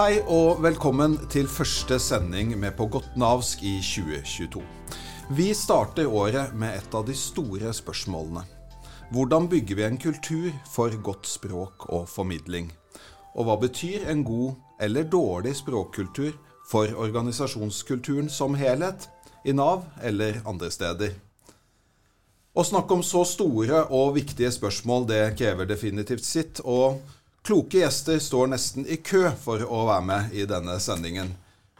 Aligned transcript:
Hei 0.00 0.22
og 0.32 0.62
velkommen 0.64 1.18
til 1.28 1.44
første 1.44 1.98
sending 2.00 2.54
med 2.56 2.72
På 2.72 2.86
godt 2.88 3.18
navsk 3.20 3.60
i 3.68 3.74
2022. 3.84 4.62
Vi 5.36 5.50
starter 5.52 6.08
året 6.08 6.54
med 6.56 6.78
et 6.78 6.96
av 6.96 7.04
de 7.04 7.12
store 7.12 7.68
spørsmålene. 7.76 8.46
Hvordan 9.12 9.50
bygger 9.52 9.76
vi 9.76 9.84
en 9.84 10.00
kultur 10.00 10.48
for 10.72 10.96
godt 11.04 11.28
språk 11.28 11.84
og 11.92 12.08
formidling? 12.08 12.70
Og 13.36 13.44
hva 13.44 13.58
betyr 13.60 14.08
en 14.08 14.24
god 14.24 14.56
eller 14.80 15.04
dårlig 15.04 15.52
språkkultur 15.60 16.32
for 16.72 16.96
organisasjonskulturen 16.96 18.32
som 18.32 18.56
helhet, 18.56 19.04
i 19.44 19.52
Nav 19.52 19.84
eller 20.00 20.40
andre 20.48 20.72
steder? 20.72 21.12
Å 22.56 22.64
snakke 22.64 22.96
om 22.96 23.04
så 23.04 23.26
store 23.28 23.84
og 23.92 24.14
viktige 24.16 24.48
spørsmål, 24.48 25.10
det 25.12 25.24
krever 25.36 25.68
definitivt 25.68 26.24
sitt. 26.24 26.64
og 26.64 27.02
Kloke 27.42 27.80
gjester 27.80 28.18
står 28.20 28.50
nesten 28.52 28.84
i 28.86 28.98
kø 29.00 29.30
for 29.40 29.64
å 29.64 29.86
være 29.88 30.04
med 30.04 30.34
i 30.36 30.44
denne 30.48 30.76
sendingen. 30.82 31.32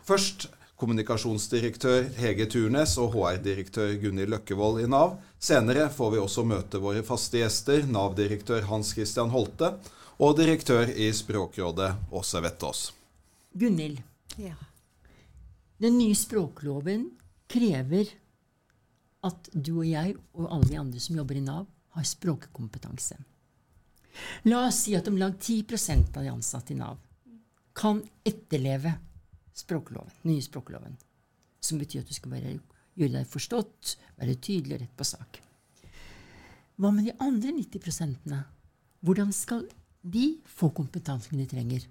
Først 0.08 0.48
kommunikasjonsdirektør 0.80 2.06
Hege 2.16 2.46
Turnes 2.48 2.96
og 3.00 3.12
HR-direktør 3.12 3.92
Gunhild 4.00 4.32
Løkkevold 4.32 4.80
i 4.80 4.88
Nav. 4.88 5.18
Senere 5.38 5.90
får 5.92 6.14
vi 6.14 6.22
også 6.22 6.46
møte 6.48 6.80
våre 6.80 7.04
faste 7.04 7.42
gjester, 7.42 7.84
Nav-direktør 7.84 8.64
Hans 8.70 8.94
Christian 8.96 9.32
Holte 9.34 9.74
og 10.20 10.38
direktør 10.40 10.88
i 10.88 11.10
Språkrådet 11.16 11.92
Åse 12.16 12.40
Vettås. 12.44 12.82
Gunhild, 13.52 14.00
ja. 14.40 14.56
den 15.82 15.98
nye 15.98 16.16
språkloven 16.16 17.10
krever 17.50 18.08
at 19.26 19.50
du 19.52 19.74
og 19.82 19.88
jeg 19.88 20.14
og 20.32 20.46
alle 20.48 20.70
de 20.70 20.80
andre 20.80 21.02
som 21.02 21.18
jobber 21.20 21.36
i 21.36 21.44
Nav, 21.44 21.66
har 21.92 22.06
språkkompetanse. 22.06 23.18
La 24.48 24.64
oss 24.66 24.84
si 24.84 24.96
at 24.96 25.08
om 25.08 25.18
lag 25.20 25.36
10 25.38 25.64
av 26.16 26.22
de 26.22 26.32
ansatte 26.32 26.74
i 26.74 26.78
Nav 26.78 26.98
kan 27.76 28.02
etterleve 28.26 28.92
språkloven, 29.54 30.12
nye 30.22 30.42
språkloven. 30.42 30.96
Som 31.60 31.78
betyr 31.78 32.02
at 32.02 32.10
du 32.10 32.16
skal 32.16 32.32
være, 32.34 32.56
gjøre 32.98 33.18
deg 33.18 33.28
forstått, 33.30 33.94
være 34.20 34.40
tydelig 34.40 34.76
og 34.76 34.82
rett 34.82 34.96
på 34.96 35.06
sak. 35.06 35.40
Hva 36.80 36.90
med 36.96 37.10
de 37.10 37.16
andre 37.20 37.52
90% 37.58 38.34
Hvordan 39.00 39.32
skal 39.32 39.66
de 40.00 40.40
få 40.48 40.70
kompetansen 40.76 41.40
de 41.40 41.46
trenger? 41.48 41.86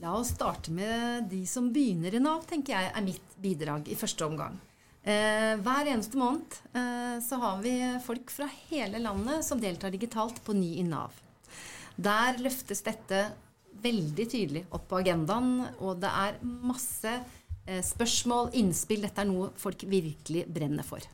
La 0.00 0.14
oss 0.16 0.32
starte 0.34 0.72
med 0.72 1.28
de 1.30 1.42
som 1.46 1.68
begynner 1.74 2.14
i 2.14 2.22
Nav, 2.22 2.46
tenker 2.48 2.74
jeg 2.74 2.90
er 2.94 3.04
mitt 3.04 3.34
bidrag 3.42 3.90
i 3.90 3.98
første 3.98 4.26
omgang. 4.26 4.56
Eh, 5.00 5.54
hver 5.64 5.88
eneste 5.88 6.18
måned 6.20 6.56
eh, 6.76 7.16
så 7.24 7.38
har 7.40 7.60
vi 7.64 7.72
folk 8.04 8.32
fra 8.34 8.48
hele 8.68 9.00
landet 9.00 9.46
som 9.46 9.60
deltar 9.60 9.94
digitalt 9.94 10.42
på 10.44 10.52
Ny 10.52 10.74
i 10.82 10.84
Nav. 10.84 11.14
Der 11.96 12.36
løftes 12.40 12.84
dette 12.84 13.22
veldig 13.80 14.26
tydelig 14.28 14.66
opp 14.76 14.90
på 14.90 14.98
agendaen, 15.00 15.62
og 15.80 16.02
det 16.02 16.10
er 16.10 16.36
masse 16.44 17.14
eh, 17.14 17.80
spørsmål, 17.84 18.52
innspill. 18.60 19.00
Dette 19.06 19.24
er 19.24 19.30
noe 19.30 19.48
folk 19.60 19.86
virkelig 19.88 20.44
brenner 20.52 20.84
for. 20.84 21.06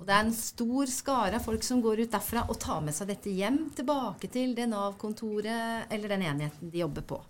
Og 0.00 0.06
det 0.08 0.16
er 0.16 0.24
en 0.24 0.32
stor 0.32 0.88
skare 0.88 1.36
av 1.36 1.44
folk 1.44 1.64
som 1.66 1.82
går 1.84 2.06
ut 2.06 2.14
derfra 2.14 2.46
og 2.48 2.56
tar 2.62 2.80
med 2.86 2.96
seg 2.96 3.10
dette 3.12 3.34
hjem, 3.36 3.66
tilbake 3.76 4.30
til 4.32 4.54
det 4.56 4.64
Nav-kontoret 4.70 5.92
eller 5.92 6.14
den 6.14 6.24
enheten 6.24 6.72
de 6.72 6.80
jobber 6.80 7.04
på. 7.04 7.20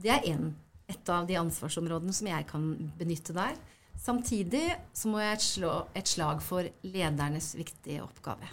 Det 0.00 0.08
er 0.08 0.24
en, 0.32 0.54
et 0.88 1.12
av 1.12 1.28
de 1.28 1.36
ansvarsområdene 1.36 2.16
som 2.16 2.32
jeg 2.32 2.48
kan 2.48 2.64
benytte 2.96 3.36
der. 3.36 3.60
Samtidig 4.02 4.64
så 4.92 5.10
må 5.12 5.20
jeg 5.22 5.44
slå 5.44 5.74
et 5.94 6.10
slag 6.10 6.42
for 6.42 6.66
ledernes 6.82 7.52
viktige 7.54 8.02
oppgave. 8.02 8.48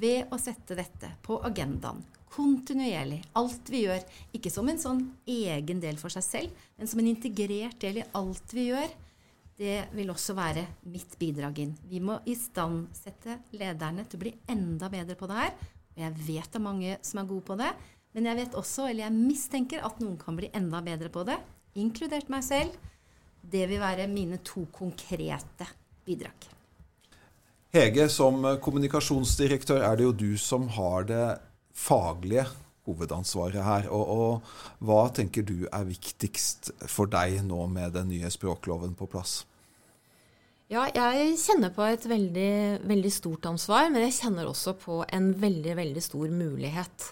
Ved 0.00 0.30
å 0.32 0.38
sette 0.40 0.78
dette 0.78 1.10
på 1.24 1.36
agendaen 1.44 2.00
kontinuerlig, 2.30 3.18
alt 3.36 3.68
vi 3.72 3.84
gjør, 3.84 4.04
ikke 4.36 4.52
som 4.54 4.68
en 4.70 4.78
sånn 4.80 5.00
egen 5.28 5.80
del 5.82 5.98
for 6.00 6.14
seg 6.14 6.24
selv, 6.24 6.66
men 6.78 6.88
som 6.88 7.02
en 7.02 7.10
integrert 7.10 7.80
del 7.82 8.00
i 8.00 8.06
alt 8.16 8.54
vi 8.54 8.68
gjør, 8.70 8.92
det 9.60 9.76
vil 9.92 10.12
også 10.14 10.32
være 10.38 10.62
mitt 10.88 11.18
bidrag 11.20 11.58
inn. 11.60 11.74
Vi 11.90 12.00
må 12.00 12.16
istandsette 12.30 13.40
lederne 13.52 14.06
til 14.06 14.16
å 14.16 14.22
bli 14.22 14.32
enda 14.48 14.88
bedre 14.92 15.18
på 15.18 15.28
det 15.28 15.36
her. 15.36 15.56
Og 15.90 16.04
jeg 16.06 16.14
vet 16.22 16.48
det 16.54 16.60
er 16.60 16.64
mange 16.64 16.94
som 17.04 17.20
er 17.20 17.28
gode 17.28 17.44
på 17.50 17.58
det, 17.60 17.72
men 18.14 18.30
jeg 18.30 18.38
vet 18.40 18.56
også, 18.58 18.86
eller 18.88 19.04
jeg 19.04 19.18
mistenker, 19.18 19.82
at 19.84 20.00
noen 20.00 20.16
kan 20.18 20.38
bli 20.38 20.48
enda 20.56 20.80
bedre 20.86 21.10
på 21.12 21.26
det, 21.28 21.36
inkludert 21.78 22.32
meg 22.32 22.46
selv. 22.46 22.78
Det 23.42 23.66
vil 23.70 23.80
være 23.82 24.08
mine 24.10 24.40
to 24.44 24.66
konkrete 24.72 25.68
bidrag. 26.06 26.48
Hege, 27.70 28.08
som 28.10 28.42
kommunikasjonsdirektør 28.62 29.84
er 29.86 29.98
det 29.98 30.08
jo 30.08 30.16
du 30.24 30.30
som 30.38 30.66
har 30.74 31.06
det 31.06 31.26
faglige 31.70 32.48
hovedansvaret 32.88 33.62
her. 33.64 33.86
Og, 33.94 34.10
og, 34.10 34.50
hva 34.82 35.04
tenker 35.14 35.46
du 35.46 35.68
er 35.70 35.86
viktigst 35.88 36.72
for 36.90 37.10
deg 37.10 37.40
nå 37.46 37.66
med 37.70 37.94
den 37.94 38.10
nye 38.10 38.30
språkloven 38.32 38.96
på 38.98 39.08
plass? 39.10 39.44
Ja, 40.70 40.84
jeg 40.94 41.34
kjenner 41.42 41.72
på 41.74 41.82
et 41.82 42.04
veldig, 42.06 42.52
veldig 42.86 43.10
stort 43.10 43.46
ansvar, 43.50 43.88
men 43.90 44.04
jeg 44.06 44.18
kjenner 44.20 44.46
også 44.46 44.76
på 44.78 45.00
en 45.02 45.32
veldig, 45.34 45.74
veldig 45.80 46.02
stor 46.04 46.30
mulighet. 46.30 47.08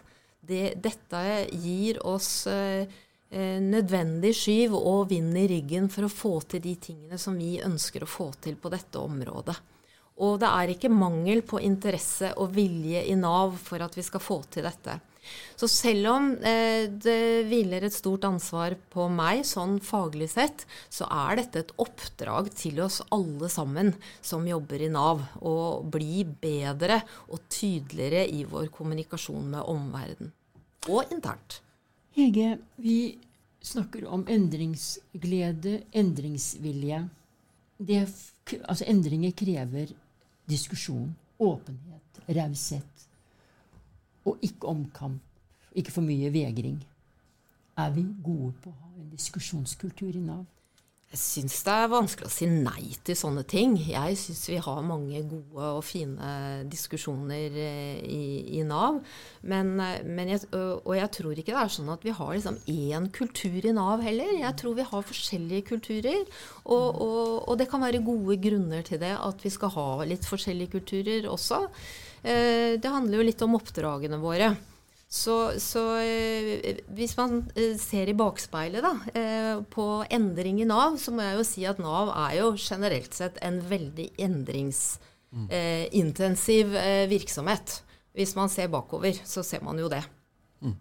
Det, 0.49 0.77
dette 0.79 1.23
gir 1.51 1.99
oss 2.07 2.47
eh, 2.47 2.87
nødvendig 3.31 4.31
skyv 4.33 4.73
og 4.79 5.11
vind 5.11 5.37
i 5.37 5.47
ryggen 5.51 5.91
for 5.93 6.07
å 6.07 6.13
få 6.13 6.31
til 6.49 6.63
de 6.65 6.75
tingene 6.81 7.19
som 7.21 7.37
vi 7.37 7.59
ønsker 7.61 8.05
å 8.05 8.09
få 8.09 8.31
til 8.41 8.57
på 8.57 8.73
dette 8.73 9.03
området. 9.03 9.57
Og 10.25 10.39
det 10.43 10.49
er 10.51 10.73
ikke 10.73 10.91
mangel 10.91 11.45
på 11.47 11.61
interesse 11.63 12.33
og 12.41 12.55
vilje 12.57 13.05
i 13.07 13.15
Nav 13.19 13.55
for 13.63 13.85
at 13.85 13.95
vi 13.95 14.03
skal 14.07 14.23
få 14.23 14.41
til 14.51 14.67
dette. 14.67 14.97
Så 15.61 15.69
selv 15.69 16.09
om 16.15 16.31
eh, 16.47 16.89
det 16.89 17.45
hviler 17.51 17.85
et 17.85 17.95
stort 17.95 18.25
ansvar 18.25 18.77
på 18.93 19.09
meg 19.13 19.45
sånn 19.47 19.77
faglig 19.85 20.31
sett, 20.33 20.65
så 20.89 21.09
er 21.13 21.43
dette 21.43 21.63
et 21.63 21.75
oppdrag 21.85 22.49
til 22.57 22.81
oss 22.85 23.01
alle 23.15 23.51
sammen 23.53 23.93
som 24.25 24.47
jobber 24.49 24.87
i 24.87 24.91
Nav, 24.93 25.23
å 25.45 25.85
bli 25.85 26.25
bedre 26.25 27.03
og 27.29 27.45
tydeligere 27.53 28.25
i 28.25 28.45
vår 28.49 28.73
kommunikasjon 28.75 29.53
med 29.57 29.69
omverdenen. 29.69 30.33
Og 30.89 31.11
internt. 31.13 31.61
Hege, 32.19 32.59
vi 32.77 33.19
snakker 33.63 34.09
om 34.11 34.25
endringsglede, 34.27 35.85
endringsvilje. 35.95 36.97
Det, 37.79 38.01
altså 38.65 38.89
endringer 38.91 39.31
krever 39.39 39.93
diskusjon, 40.51 41.13
åpenhet, 41.39 42.19
raushet. 42.41 43.05
Og 44.27 44.43
ikke 44.43 44.67
omkamp. 44.67 45.23
Ikke 45.79 45.95
for 45.95 46.03
mye 46.03 46.33
vegring. 46.35 46.81
Er 47.79 47.95
vi 47.95 48.03
gode 48.25 48.51
på 48.65 48.73
å 48.75 48.79
ha 48.81 48.91
en 48.99 49.13
diskusjonskultur 49.15 50.11
i 50.11 50.25
Nav? 50.25 50.43
Jeg 51.09 51.21
syns 51.23 51.63
det 51.65 51.73
er 51.73 51.87
vanskelig 51.89 52.27
å 52.29 52.33
si 52.35 52.47
nei 52.53 52.91
til 53.01 53.17
sånne 53.17 53.41
ting. 53.49 53.79
Jeg 53.81 54.17
syns 54.21 54.43
vi 54.51 54.59
har 54.61 54.83
mange 54.85 55.23
gode 55.25 55.71
og 55.79 55.81
fine 55.89 56.67
diskusjoner 56.69 57.57
eh, 57.57 58.03
i, 58.05 58.59
i 58.59 58.65
Nav. 58.69 58.99
Men, 59.41 59.71
eh, 59.81 60.03
men 60.05 60.35
jeg, 60.35 60.45
og 60.53 60.93
jeg 60.99 61.09
tror 61.17 61.41
ikke 61.41 61.55
det 61.55 61.63
er 61.63 61.73
sånn 61.73 61.89
at 61.95 62.05
vi 62.05 62.13
har 62.13 62.35
liksom 62.35 62.61
én 62.69 63.09
kultur 63.17 63.57
i 63.57 63.73
Nav 63.73 64.05
heller. 64.05 64.35
Jeg 64.37 64.53
tror 64.61 64.77
vi 64.77 64.89
har 64.91 65.09
forskjellige 65.15 65.71
kulturer. 65.71 66.29
Og, 66.67 66.87
og, 67.01 67.25
og, 67.41 67.55
det 67.57 67.71
kan 67.73 67.87
være 67.89 68.05
gode 68.05 68.37
grunner 68.45 68.85
til 68.85 69.01
det, 69.01 69.15
at 69.17 69.49
vi 69.49 69.57
skal 69.57 69.73
ha 69.79 69.91
litt 70.13 70.29
forskjellige 70.29 70.77
kulturer 70.77 71.33
også. 71.33 71.65
Eh, 72.21 72.77
det 72.77 72.93
handler 72.99 73.23
jo 73.23 73.31
litt 73.31 73.49
om 73.49 73.57
oppdragene 73.57 74.21
våre. 74.21 74.53
Så, 75.09 75.61
så 75.61 75.97
eh, 76.05 76.77
hvis 76.93 77.17
man 77.17 77.51
eh, 77.57 77.79
ser 77.81 78.09
i 78.13 78.15
bakspeilet 78.17 78.83
da, 78.85 78.91
eh, 79.17 79.57
på 79.73 80.05
endring 80.13 80.61
i 80.61 80.67
Nav, 80.69 80.99
så 81.01 81.13
må 81.17 81.25
jeg 81.25 81.39
jo 81.39 81.45
si 81.49 81.65
at 81.69 81.79
Nav 81.81 82.11
er 82.13 82.35
jo 82.43 82.51
generelt 82.61 83.15
sett 83.17 83.39
en 83.45 83.63
veldig 83.71 84.09
endringsintensiv 84.21 86.67
virksomhet. 87.09 87.83
Hvis 88.13 88.37
man 88.37 88.49
ser 88.53 88.69
bakover, 88.69 89.17
så 89.25 89.43
ser 89.47 89.63
man 89.65 89.79
jo 89.81 89.89
det. 89.89 90.03
Mm. 90.61 90.77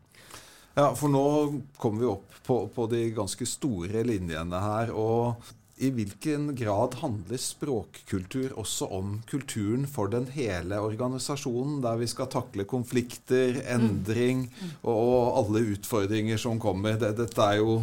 Ja, 0.75 0.95
for 0.97 1.07
nå 1.13 1.61
kommer 1.79 1.99
vi 2.03 2.07
opp 2.11 2.31
på, 2.43 2.67
på 2.73 2.87
de 2.91 3.11
ganske 3.15 3.45
store 3.47 4.03
linjene 4.03 4.59
her. 4.59 4.91
og 4.91 5.35
i 5.77 5.91
hvilken 5.93 6.49
grad 6.57 6.97
handler 7.01 7.37
språkkultur 7.41 8.55
også 8.57 8.87
om 8.97 9.19
kulturen 9.29 9.85
for 9.89 10.09
den 10.09 10.25
hele 10.33 10.79
organisasjonen, 10.81 11.79
der 11.85 11.99
vi 12.01 12.09
skal 12.09 12.29
takle 12.33 12.65
konflikter, 12.69 13.61
endring 13.69 14.47
mm. 14.49 14.73
og, 14.81 14.97
og, 14.97 15.37
alle 15.43 15.63
utfordringer 15.75 16.41
som 16.41 16.57
kommer? 16.61 16.97
Dette 16.97 17.29
er 17.45 17.61
jo 17.61 17.79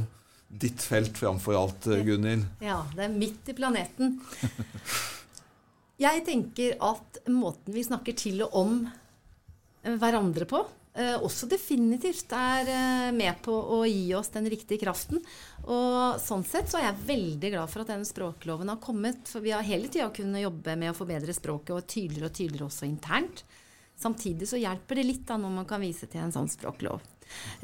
ditt 0.49 0.83
felt 0.83 1.17
framfor 1.19 1.59
alt, 1.59 1.87
Gunhild. 2.07 2.47
Ja, 2.63 2.83
det 2.95 3.07
er 3.07 3.15
midt 3.15 3.51
i 3.51 3.57
planeten. 3.57 4.19
Jeg 6.05 6.25
tenker 6.27 6.75
at 6.83 7.21
måten 7.31 7.75
vi 7.75 7.85
snakker 7.87 8.17
til 8.19 8.43
og 8.43 8.57
om 8.59 8.79
hverandre 9.85 10.47
på, 10.49 10.63
eh, 10.97 11.15
også 11.15 11.47
definitivt 11.51 12.33
er 12.35 12.71
eh, 12.71 13.11
med 13.15 13.39
på 13.45 13.55
å 13.55 13.83
gi 13.87 14.09
oss 14.17 14.33
den 14.35 14.49
riktige 14.51 14.83
kraften. 14.83 15.23
Og 15.65 16.21
sånn 16.21 16.45
sett 16.45 16.69
så 16.69 16.81
er 16.81 16.91
jeg 16.91 17.07
veldig 17.09 17.51
glad 17.55 17.71
for 17.73 17.85
at 17.85 17.93
denne 17.95 18.09
språkloven 18.09 18.73
har 18.73 18.81
kommet. 18.85 19.25
For 19.31 19.45
vi 19.45 19.55
har 19.55 19.65
hele 19.65 19.89
tida 19.89 20.11
kunnet 20.15 20.45
jobbe 20.45 20.77
med 20.81 20.93
å 20.93 20.97
forbedre 20.97 21.37
språket, 21.37 21.75
og 21.77 21.87
tydeligere 21.89 22.31
og 22.31 22.37
tydeligere 22.37 22.69
også 22.69 22.89
internt. 22.89 23.45
Samtidig 23.97 24.49
så 24.51 24.59
hjelper 24.59 24.99
det 24.99 25.07
litt 25.07 25.27
da 25.29 25.39
når 25.41 25.53
man 25.61 25.69
kan 25.69 25.83
vise 25.83 26.09
til 26.11 26.25
en 26.25 26.35
sånn 26.35 26.51
språklov. 26.51 27.03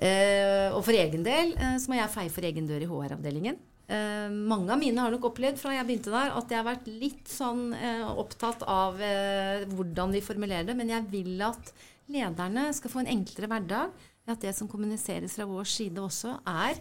Eh, 0.01 0.71
og 0.73 0.81
for 0.87 0.97
egen 0.97 1.25
del 1.27 1.53
eh, 1.59 1.77
så 1.83 1.91
må 1.91 1.99
jeg 1.99 2.15
feie 2.15 2.33
for 2.33 2.47
egen 2.47 2.69
dør 2.71 2.87
i 2.87 2.89
HR-avdelingen. 2.89 3.59
Eh, 3.91 4.29
mange 4.31 4.71
av 4.71 4.79
mine 4.79 5.03
har 5.03 5.11
nok 5.11 5.33
opplevd 5.33 5.59
fra 5.59 5.75
jeg 5.75 5.87
begynte 5.89 6.13
der, 6.15 6.31
at 6.39 6.53
jeg 6.53 6.61
har 6.61 6.69
vært 6.69 6.87
litt 6.87 7.27
sånn 7.31 7.73
eh, 7.75 8.05
opptatt 8.07 8.63
av 8.71 9.01
eh, 9.03 9.67
hvordan 9.73 10.15
vi 10.15 10.23
formulerer 10.23 10.69
det. 10.69 10.79
Men 10.79 10.93
jeg 10.95 11.09
vil 11.11 11.43
at 11.43 11.75
lederne 12.11 12.69
skal 12.77 12.95
få 12.95 13.03
en 13.03 13.13
enklere 13.19 13.51
hverdag. 13.51 14.07
At 14.31 14.45
det 14.45 14.55
som 14.55 14.69
kommuniseres 14.71 15.35
fra 15.35 15.49
vår 15.49 15.67
side 15.67 15.99
også, 15.99 16.37
er 16.47 16.79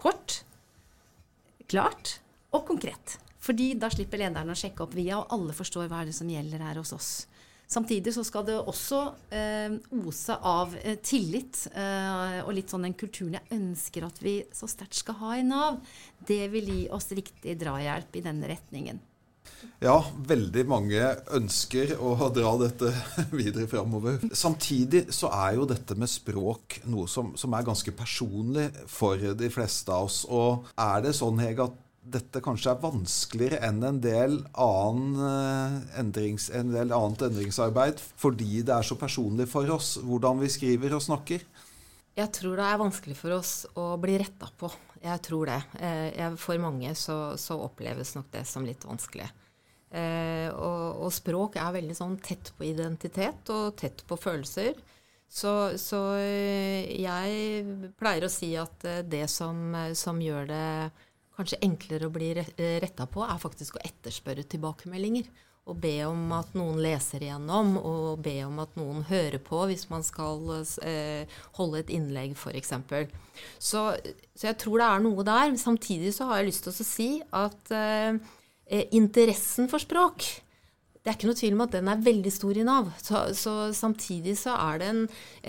kort, 0.00 0.42
klart 1.70 2.18
og 2.54 2.66
konkret. 2.68 3.18
Fordi 3.40 3.72
da 3.80 3.88
slipper 3.92 4.20
lederne 4.20 4.52
å 4.52 4.58
sjekke 4.58 4.84
opp 4.84 4.94
via, 4.96 5.20
og 5.20 5.32
alle 5.32 5.56
forstår 5.56 5.88
hva 5.88 6.02
er 6.02 6.10
det 6.10 6.16
som 6.16 6.28
gjelder 6.28 6.62
her 6.66 6.80
hos 6.82 6.92
oss. 6.96 7.10
Samtidig 7.70 8.10
så 8.16 8.24
skal 8.26 8.42
det 8.48 8.56
også 8.58 8.98
eh, 9.30 9.76
ose 10.02 10.34
av 10.34 10.72
eh, 10.80 10.96
tillit 11.06 11.68
eh, 11.70 12.40
og 12.42 12.50
litt 12.56 12.72
sånn 12.72 12.88
den 12.88 12.96
kulturen 12.98 13.36
jeg 13.38 13.60
ønsker 13.60 14.08
at 14.08 14.18
vi 14.24 14.40
så 14.50 14.66
sterkt 14.66 14.98
skal 14.98 15.20
ha 15.20 15.36
i 15.38 15.44
Nav. 15.46 15.78
Det 16.18 16.48
vil 16.50 16.66
gi 16.72 16.80
oss 16.90 17.06
riktig 17.14 17.54
drahjelp 17.60 18.18
i 18.18 18.24
denne 18.26 18.50
retningen. 18.50 18.98
Ja, 19.80 19.96
veldig 20.28 20.64
mange 20.68 21.02
ønsker 21.36 21.94
å 22.00 22.14
dra 22.34 22.54
dette 22.60 22.92
videre 23.40 23.68
framover. 23.70 24.18
Samtidig 24.36 25.06
så 25.14 25.30
er 25.32 25.58
jo 25.58 25.68
dette 25.68 25.96
med 25.98 26.10
språk 26.10 26.80
noe 26.90 27.08
som, 27.08 27.34
som 27.40 27.54
er 27.56 27.66
ganske 27.66 27.94
personlig 27.96 28.68
for 28.90 29.16
de 29.16 29.52
fleste 29.52 29.92
av 29.94 30.10
oss. 30.10 30.24
Og 30.28 30.68
er 30.76 31.06
det 31.06 31.14
sånn, 31.16 31.40
Hege, 31.40 31.70
at 31.70 31.86
dette 32.10 32.40
kanskje 32.42 32.72
er 32.72 32.82
vanskeligere 32.82 33.60
enn 33.68 33.82
en 33.84 33.98
del, 34.02 34.38
annen, 34.58 35.18
eh, 35.26 35.98
endrings, 36.00 36.48
en 36.56 36.72
del 36.72 36.94
annet 36.96 37.26
endringsarbeid 37.28 38.00
fordi 38.20 38.62
det 38.66 38.74
er 38.74 38.86
så 38.86 38.96
personlig 38.98 39.46
for 39.50 39.68
oss 39.74 39.96
hvordan 40.00 40.40
vi 40.40 40.48
skriver 40.50 40.96
og 40.96 41.04
snakker? 41.04 41.44
Jeg 42.18 42.32
tror 42.36 42.58
det 42.58 42.66
er 42.66 42.80
vanskelig 42.80 43.16
for 43.16 43.36
oss 43.36 43.52
å 43.78 43.92
bli 44.00 44.16
retta 44.20 44.48
på. 44.58 44.68
Jeg 45.00 45.22
tror 45.24 45.48
det. 45.48 45.60
Eh, 45.80 46.34
for 46.40 46.58
mange 46.60 46.92
så, 46.98 47.36
så, 47.40 47.56
oppleves 47.64 48.16
nok 48.16 48.32
det 48.34 48.44
som 48.48 48.66
litt 48.66 48.84
vanskelig. 48.84 49.28
Eh, 49.90 50.48
og, 50.54 51.02
og, 51.02 51.10
språk 51.12 51.58
er 51.58 51.74
veldig 51.74 51.96
sånn 51.98 52.16
tett 52.22 52.52
på 52.56 52.68
identitet 52.68 53.50
og 53.50 53.74
tett 53.80 54.04
på 54.06 54.18
følelser. 54.20 54.78
Så, 55.30 55.78
så 55.78 55.98
jeg 56.18 57.90
pleier 57.98 58.26
å 58.26 58.30
si 58.32 58.50
at 58.58 58.82
det 59.06 59.28
som, 59.30 59.76
som 59.94 60.18
gjør 60.18 60.48
det 60.50 60.70
kanskje 61.40 61.60
enklere 61.64 62.08
å 62.08 62.14
bli 62.14 62.32
eh, 62.36 62.80
retta 62.82 63.06
på, 63.10 63.24
er 63.24 63.40
faktisk 63.40 63.78
å 63.78 63.84
etterspørre 63.84 64.44
tilbakemeldinger. 64.50 65.30
Og 65.70 65.76
be 65.78 65.92
om 66.08 66.32
at 66.34 66.54
noen 66.56 66.80
leser 66.82 67.22
igjennom, 67.22 67.74
og 67.78 68.22
be 68.24 68.38
om 68.46 68.58
at 68.62 68.72
noen 68.80 69.04
hører 69.06 69.38
på 69.44 69.60
hvis 69.70 69.86
man 69.90 70.02
skal 70.06 70.40
eh, 70.88 71.30
holde 71.58 71.82
et 71.82 71.92
innlegg, 71.94 72.34
f.eks. 72.34 72.72
Så, 73.60 73.84
så 74.34 74.48
jeg 74.48 74.58
tror 74.60 74.80
det 74.80 74.88
er 74.88 75.04
noe 75.04 75.26
der. 75.28 75.54
Samtidig 75.60 76.14
så 76.16 76.30
har 76.30 76.40
jeg 76.40 76.50
lyst 76.50 76.66
til 76.66 76.74
å 76.74 76.88
si 76.88 77.10
at 77.42 77.74
eh, 77.76 78.32
eh 78.70 78.86
interessen 78.96 79.68
for 79.68 79.82
språk 79.82 80.24
det 81.00 81.08
er 81.08 81.16
ikke 81.16 81.28
noe 81.30 81.38
tvil 81.38 81.54
om 81.56 81.62
at 81.64 81.72
den 81.72 81.88
er 81.88 82.00
veldig 82.04 82.30
stor 82.34 82.58
i 82.60 82.64
Nav. 82.66 82.90
Så, 83.00 83.20
så 83.36 83.52
samtidig 83.76 84.34
så 84.36 84.52
er 84.52 84.80
det 84.82 84.88
en, 84.92 85.02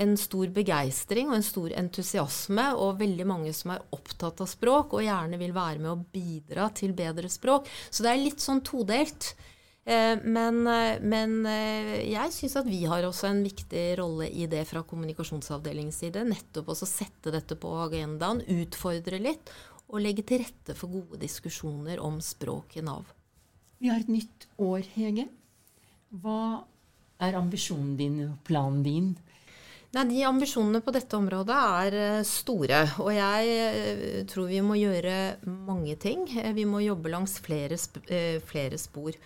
en 0.05 0.13
stor 0.19 0.47
begeistring 0.55 1.27
og 1.27 1.35
en 1.35 1.43
stor 1.43 1.73
entusiasme, 1.81 2.69
og 2.79 3.01
veldig 3.01 3.25
mange 3.27 3.51
som 3.55 3.73
er 3.75 3.83
opptatt 3.91 4.39
av 4.43 4.47
språk 4.47 4.95
og 4.95 5.03
gjerne 5.03 5.39
vil 5.41 5.55
være 5.55 5.81
med 5.83 5.91
å 5.91 5.99
bidra 6.15 6.69
til 6.77 6.95
bedre 6.95 7.31
språk. 7.31 7.67
Så 7.91 8.05
det 8.05 8.13
er 8.13 8.23
litt 8.23 8.39
sånn 8.39 8.63
todelt. 8.63 9.33
Eh, 9.83 10.15
men, 10.23 10.61
eh, 10.71 11.03
men 11.03 11.41
eh, 11.49 11.97
jeg 12.13 12.31
syns 12.31 12.55
at 12.61 12.69
vi 12.69 12.85
har 12.87 13.03
også 13.03 13.27
en 13.27 13.43
viktig 13.43 13.85
rolle 13.99 14.29
i 14.31 14.47
det 14.47 14.63
fra 14.69 14.85
kommunikasjonsavdelingens 14.87 15.99
side. 16.05 16.23
Nettopp 16.31 16.71
også 16.71 16.87
sette 16.87 17.33
dette 17.35 17.59
på 17.59 17.75
agendaen, 17.89 18.39
utfordre 18.61 19.19
litt 19.19 19.51
og 19.91 19.99
legge 20.03 20.23
til 20.27 20.41
rette 20.45 20.75
for 20.77 20.91
gode 20.91 21.19
diskusjoner 21.21 21.99
om 22.03 22.21
språk 22.23 22.77
i 22.79 22.85
Nav. 22.85 23.09
Vi 23.81 23.89
har 23.91 23.99
et 23.99 24.11
nytt 24.11 24.47
år, 24.61 24.85
Hege. 24.95 25.27
Hva 26.21 26.63
er 27.21 27.37
ambisjonen 27.37 27.97
din 27.99 28.17
og 28.27 28.39
planen 28.47 28.81
din? 28.85 29.11
Nei, 29.91 30.05
De 30.07 30.21
ambisjonene 30.23 30.79
på 30.83 30.93
dette 30.95 31.17
området 31.17 31.57
er 31.83 31.97
eh, 31.99 32.21
store. 32.27 32.79
Og 33.03 33.11
jeg 33.11 33.55
eh, 33.57 34.21
tror 34.29 34.47
vi 34.47 34.61
må 34.63 34.77
gjøre 34.79 35.15
mange 35.67 35.97
ting. 35.99 36.23
Eh, 36.39 36.53
vi 36.55 36.63
må 36.63 36.79
jobbe 36.85 37.11
langs 37.11 37.35
flere, 37.43 37.79
flere 38.47 38.79
spor. 38.79 39.17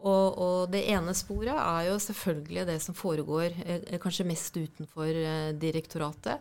Og, 0.00 0.26
og, 0.40 0.58
det 0.72 0.86
ene 0.92 1.12
sporet 1.16 1.56
er 1.56 1.90
jo 1.90 1.96
selvfølgelig 2.00 2.66
det 2.68 2.78
som 2.80 2.96
foregår 2.96 3.56
kanskje 4.00 4.24
mest 4.28 4.54
utenfor 4.56 5.10
direktoratet. 5.60 6.40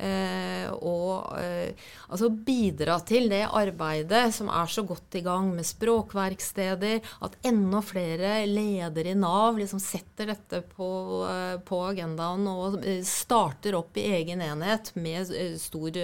Eh, 0.00 0.68
og 0.80 1.34
eh, 1.36 1.76
altså 2.08 2.30
bidra 2.32 2.96
til 3.04 3.28
det 3.28 3.42
arbeidet 3.44 4.30
som 4.32 4.48
er 4.48 4.70
så 4.72 4.84
godt 4.88 5.18
i 5.20 5.24
gang 5.26 5.50
med 5.52 5.68
språkverksteder. 5.68 7.04
At 7.26 7.36
enda 7.46 7.82
flere 7.84 8.38
ledere 8.48 9.12
i 9.12 9.18
Nav 9.18 9.60
liksom 9.60 9.82
setter 9.82 10.32
dette 10.32 10.62
på, 10.72 10.90
eh, 11.28 11.56
på, 11.66 11.82
agendaen 11.90 12.48
og 12.48 12.80
starter 13.06 13.76
opp 13.78 13.96
i 14.00 14.08
egen 14.16 14.44
enhet 14.44 14.92
med 14.96 15.32
stor 15.60 15.96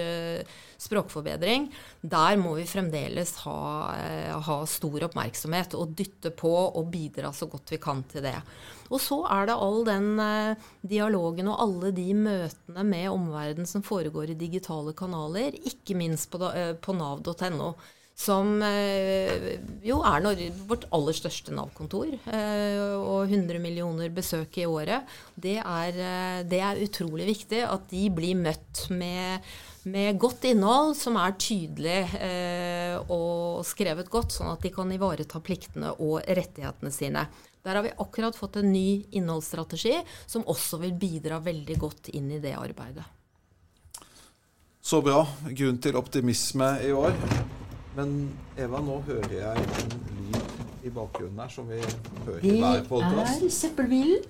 språkforbedring. 0.87 1.69
Der 2.01 2.39
må 2.41 2.55
vi 2.57 2.65
fremdeles 2.69 3.35
ha, 3.43 3.59
ha 4.47 4.57
stor 4.69 5.07
oppmerksomhet 5.09 5.75
og 5.77 5.93
dytte 5.99 6.31
på 6.35 6.53
og 6.67 6.89
bidra 6.93 7.33
så 7.35 7.49
godt 7.51 7.75
vi 7.75 7.81
kan 7.83 8.01
til 8.09 8.25
det. 8.25 8.37
Og 8.87 9.01
så 9.03 9.19
er 9.33 9.49
det 9.49 9.57
all 9.59 9.83
den 9.87 10.07
eh, 10.23 10.67
dialogen 10.87 11.49
og 11.51 11.59
alle 11.65 11.91
de 11.95 12.07
møtene 12.15 12.85
med 12.87 13.09
omverdenen 13.11 13.69
som 13.69 13.83
foregår 13.85 14.31
i 14.31 14.39
digitale 14.39 14.95
kanaler, 14.97 15.57
ikke 15.67 15.97
minst 15.99 16.31
på, 16.31 16.41
eh, 16.47 16.73
på 16.79 16.95
nav.no. 16.95 17.73
Som 18.17 18.63
eh, 18.65 19.59
jo 19.85 19.99
er 20.01 20.25
vårt 20.65 20.87
aller 20.95 21.13
største 21.13 21.53
Nav-kontor. 21.53 22.15
Eh, 22.25 22.95
og 22.97 23.29
100 23.29 23.61
millioner 23.61 24.09
besøk 24.13 24.57
i 24.57 24.65
året. 24.65 25.05
Det 25.37 25.59
er, 25.61 25.99
eh, 26.01 26.41
det 26.49 26.61
er 26.65 26.81
utrolig 26.81 27.27
viktig 27.29 27.61
at 27.67 27.85
de 27.93 28.07
blir 28.09 28.37
møtt 28.41 28.87
med 28.89 29.47
med 29.87 30.17
godt 30.19 30.43
innhold 30.49 30.97
som 30.99 31.15
er 31.15 31.37
tydelig 31.39 32.01
og 33.07 33.61
skrevet 33.63 34.09
godt, 34.11 34.33
sånn 34.35 34.49
at 34.51 34.65
de 34.65 34.67
kan 34.75 34.89
ivareta 34.91 35.39
pliktene 35.39 35.93
og 36.03 36.25
rettighetene 36.27 36.91
sine. 36.91 37.23
Der 37.63 37.79
har 37.79 37.85
vi 37.85 37.93
akkurat 37.95 38.35
fått 38.35 38.57
en 38.59 38.67
ny 38.73 39.05
innholdsstrategi 39.15 39.93
som 40.25 40.43
også 40.43 40.81
vil 40.81 40.91
bidra 40.99 41.39
veldig 41.39 41.77
godt 41.79 42.11
inn 42.19 42.27
i 42.35 42.41
det 42.43 42.57
arbeidet. 42.59 43.05
Så 44.83 44.99
bra. 45.03 45.23
Grunn 45.47 45.79
til 45.79 45.95
optimisme 45.95 46.73
i 46.83 46.91
år. 46.91 47.15
Men 47.97 48.11
Eva, 48.61 48.77
nå 48.85 48.99
hører 49.07 49.31
jeg 49.33 49.61
en 49.81 49.93
lyd 50.19 50.35
i 50.85 50.89
bakgrunnen 50.93 51.39
her 51.41 51.49
som 51.49 51.65
vi 51.65 51.79
hører 52.27 52.43
i 52.45 52.51
hver 52.61 52.83
podkast. 52.85 53.39
Det 53.41 53.47
er 53.47 53.55
søppelbilen, 53.55 54.27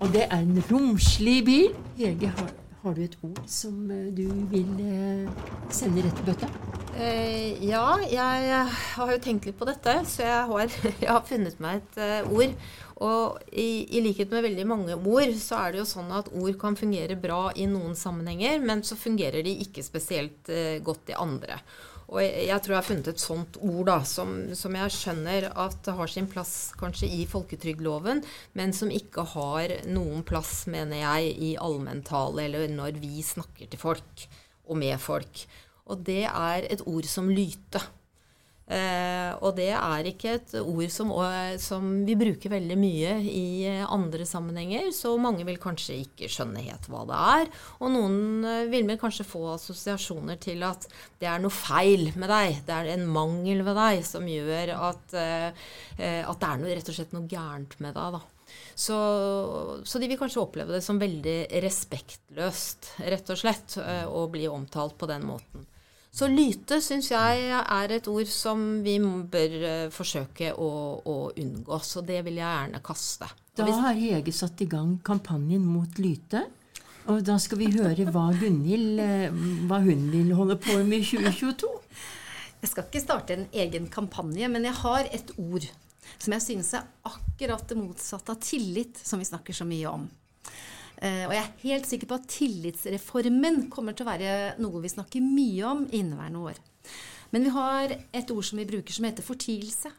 og 0.00 0.14
det 0.14 0.22
er 0.24 0.38
en 0.38 0.62
romslig 0.70 1.34
bil. 1.44 1.74
Hege, 1.98 2.30
har, 2.38 2.54
har, 2.80 2.96
du 2.96 3.02
et 3.04 3.18
ord 3.28 3.42
som 3.44 3.82
eh, 3.92 4.06
du 4.16 4.24
vil 4.54 4.70
eh, 4.86 5.42
sende 5.68 6.06
rett 6.06 6.22
i 6.22 6.24
bøtta? 6.30 6.48
Eh, 6.96 7.60
ja, 7.68 7.84
jeg 8.08 8.64
har 8.94 9.12
jo 9.12 9.20
tenkt 9.20 9.50
litt 9.50 9.60
på 9.60 9.68
dette, 9.68 9.98
så 10.08 10.24
jeg 10.24 10.48
har, 10.54 10.80
jeg 11.04 11.10
har 11.10 11.28
funnet 11.28 11.60
meg 11.60 11.82
et 11.82 12.00
uh, 12.00 12.32
ord. 12.32 12.56
Og 13.04 13.52
i, 13.52 13.84
i, 13.98 14.00
likhet 14.04 14.32
med 14.32 14.48
veldig 14.48 14.68
mange 14.68 14.96
ord, 14.96 15.36
så 15.40 15.60
er 15.60 15.76
det 15.76 15.82
jo 15.82 15.90
sånn 15.92 16.08
at 16.16 16.32
ord 16.32 16.56
kan 16.60 16.72
fungere 16.76 17.20
bra 17.20 17.50
i 17.52 17.68
noen 17.68 17.92
sammenhenger, 17.96 18.64
men 18.64 18.80
så 18.80 18.96
fungerer 18.96 19.44
de 19.44 19.58
ikke 19.68 19.84
spesielt 19.84 20.48
uh, 20.48 20.80
godt 20.88 21.12
i 21.12 21.20
andre. 21.20 21.60
Og 22.10 22.18
jeg, 22.24 22.58
tror 22.58 22.74
jeg 22.74 22.80
har 22.80 22.86
funnet 22.88 23.08
et 23.12 23.22
sånt 23.22 23.56
ord 23.62 23.84
da, 23.86 24.00
som, 24.08 24.32
som, 24.58 24.74
jeg 24.74 24.94
skjønner 24.96 25.46
at 25.62 25.90
har 25.94 26.10
sin 26.10 26.26
plass 26.30 26.72
kanskje 26.78 27.06
i 27.06 27.22
folketrygdloven, 27.30 28.24
men 28.58 28.74
som 28.74 28.90
ikke 28.90 29.28
har 29.36 29.76
noen 29.86 30.24
plass, 30.26 30.64
mener 30.70 31.04
jeg, 31.04 31.36
i 31.38 31.52
allmenntale 31.62 32.48
eller 32.48 32.66
når 32.74 32.98
vi 32.98 33.22
snakker 33.22 33.70
til 33.70 33.82
folk 33.82 34.26
og 34.66 34.80
med 34.82 34.98
folk. 35.02 35.44
Og 35.90 36.02
det 36.06 36.24
er 36.26 36.66
et 36.70 36.82
ord 36.90 37.06
som 37.10 37.30
lyte. 37.30 37.82
Eh, 38.70 39.30
og 39.42 39.56
det 39.58 39.72
er 39.74 40.06
ikke 40.06 40.34
et 40.36 40.52
ord 40.60 40.92
som, 40.94 41.10
som, 41.58 41.86
vi 42.06 42.14
bruker 42.18 42.52
veldig 42.52 42.76
mye 42.78 43.16
i 43.26 43.66
andre 43.82 44.26
sammenhenger, 44.28 44.92
så 44.94 45.16
mange 45.18 45.42
vil 45.48 45.58
kanskje 45.58 45.96
ikke 46.04 46.28
skjønne 46.30 46.62
helt 46.62 46.86
hva 46.90 47.02
det 47.08 47.20
er. 47.32 47.50
Og 47.80 47.90
noen 47.96 48.46
eh, 48.46 48.68
vil 48.70 48.86
vel 48.86 49.00
kanskje 49.00 49.26
få 49.26 49.48
assosiasjoner 49.56 50.38
til 50.42 50.62
at 50.68 50.86
det 51.18 51.26
er 51.30 51.42
noe 51.42 51.54
feil 51.54 52.12
med 52.14 52.30
deg, 52.30 52.60
det 52.68 52.76
er 52.76 52.92
en 52.94 53.08
mangel 53.10 53.64
ved 53.66 53.80
deg 53.80 54.04
som 54.06 54.28
gjør 54.30 54.76
at, 54.76 55.16
eh, 55.18 55.50
at 55.98 56.38
det 56.38 56.52
er 56.52 56.62
noe, 56.62 56.76
rett 56.76 56.92
og 56.92 56.98
slett 57.00 57.16
noe 57.16 57.26
gærent 57.30 57.74
med 57.82 57.98
deg. 57.98 58.20
da. 58.20 58.22
Så, 58.78 58.96
så, 59.82 59.98
de 59.98 60.06
vil 60.10 60.18
kanskje 60.18 60.42
oppleve 60.42 60.74
det 60.74 60.82
som 60.82 60.98
veldig 60.98 61.36
respektløst, 61.62 62.94
rett 63.02 63.34
og 63.34 63.38
slett, 63.38 63.76
å 64.10 64.24
bli 64.30 64.46
omtalt 64.50 64.96
på 64.98 65.10
den 65.10 65.26
måten. 65.26 65.66
Så 66.10 66.26
lyte 66.26 66.80
syns 66.82 67.12
jeg 67.12 67.50
er 67.54 67.92
et 67.94 68.08
ord 68.10 68.30
som 68.30 68.62
vi 68.82 68.96
bør 69.00 69.52
uh, 69.62 69.90
forsøke 69.94 70.50
å, 70.58 70.70
å, 71.06 71.18
unngå. 71.38 71.78
Så 71.86 72.02
det 72.06 72.18
vil 72.26 72.40
jeg 72.40 72.46
gjerne 72.46 72.80
kaste. 72.84 73.28
Da 73.56 73.66
har 73.84 73.98
Hege 73.98 74.34
satt 74.34 74.60
i 74.64 74.68
gang 74.70 74.96
kampanjen 75.06 75.62
mot 75.62 76.00
lyte. 76.02 76.42
Og 77.10 77.22
da 77.24 77.38
skal 77.40 77.62
vi 77.62 77.70
høre 77.72 78.08
hva 78.10 78.26
Gunhild 78.40 78.98
uh, 79.00 79.44
hva 79.70 79.78
hun 79.86 80.08
vil 80.10 80.34
holde 80.36 80.58
på 80.60 80.80
med 80.82 80.98
i 80.98 81.06
2022. 81.12 81.70
Jeg 82.60 82.72
skal 82.74 82.88
ikke 82.88 83.00
starte 83.06 83.38
en 83.38 83.46
egen 83.56 83.86
kampanje, 83.92 84.50
men 84.52 84.66
jeg 84.66 84.76
har 84.82 85.06
et 85.14 85.30
ord 85.38 85.64
som 86.18 86.34
jeg 86.34 86.44
synes 86.44 86.74
er 86.76 86.88
akkurat 87.08 87.62
det 87.70 87.78
motsatte 87.78 88.34
av 88.34 88.42
tillit, 88.42 88.98
som 88.98 89.22
vi 89.22 89.28
snakker 89.28 89.56
så 89.56 89.64
mye 89.68 89.88
om. 89.88 90.08
Eh, 91.00 91.24
og 91.24 91.32
jeg 91.32 91.40
er 91.40 91.62
helt 91.62 91.88
sikker 91.88 92.10
på 92.10 92.18
at 92.20 92.28
tillitsreformen 92.28 93.62
kommer 93.72 93.96
til 93.96 94.04
å 94.04 94.10
være 94.10 94.32
noe 94.60 94.82
vi 94.84 94.92
snakker 94.92 95.24
mye 95.24 95.64
om 95.64 95.86
i 95.88 96.02
inneværende 96.02 96.44
år. 96.50 96.60
Men 97.30 97.46
vi 97.46 97.52
har 97.54 97.94
et 97.96 98.32
ord 98.34 98.44
som 98.44 98.60
vi 98.60 98.68
bruker 98.68 98.92
som 98.92 99.06
heter 99.08 99.24
fortielse. 99.24 99.92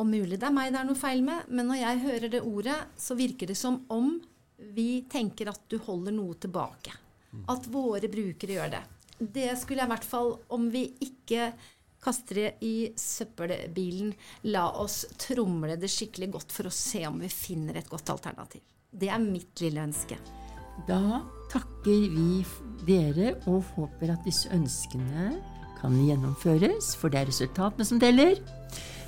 Og 0.00 0.06
mulig 0.08 0.38
det 0.40 0.48
er 0.48 0.54
meg 0.56 0.72
det 0.72 0.80
er 0.80 0.88
noe 0.88 0.98
feil 0.98 1.22
med, 1.22 1.50
men 1.52 1.68
når 1.70 1.82
jeg 1.82 2.04
hører 2.06 2.32
det 2.32 2.42
ordet, 2.46 2.78
så 2.98 3.14
virker 3.18 3.50
det 3.50 3.58
som 3.60 3.82
om 3.92 4.14
vi 4.74 5.04
tenker 5.10 5.50
at 5.52 5.60
du 5.68 5.78
holder 5.84 6.16
noe 6.16 6.38
tilbake. 6.40 6.94
At 7.52 7.68
våre 7.70 8.08
brukere 8.10 8.56
gjør 8.56 8.72
det. 8.72 8.80
Det 9.20 9.52
skulle 9.60 9.84
jeg 9.84 9.90
i 9.90 9.92
hvert 9.92 10.08
fall, 10.08 10.32
om 10.50 10.66
vi 10.72 10.86
ikke 11.04 11.52
kaster 12.00 12.40
det 12.40 12.50
i 12.64 12.90
søppelbilen, 12.96 14.14
la 14.48 14.64
oss 14.80 15.04
tromle 15.20 15.76
det 15.76 15.90
skikkelig 15.92 16.30
godt 16.32 16.54
for 16.56 16.70
å 16.70 16.74
se 16.74 17.04
om 17.06 17.20
vi 17.20 17.28
finner 17.28 17.76
et 17.76 17.90
godt 17.92 18.10
alternativ. 18.16 18.64
Det 18.90 19.06
er 19.06 19.20
mitt 19.22 19.60
lille 19.62 19.84
ønske. 19.86 20.16
Da 20.88 21.20
takker 21.52 22.08
vi 22.10 22.40
dere 22.88 23.36
og 23.46 23.62
håper 23.76 24.10
at 24.16 24.24
disse 24.26 24.50
ønskene 24.50 25.36
kan 25.78 25.94
gjennomføres, 25.94 26.96
for 26.98 27.12
det 27.12 27.20
er 27.20 27.30
resultatene 27.30 27.86
som 27.86 28.00
teller. 28.02 28.40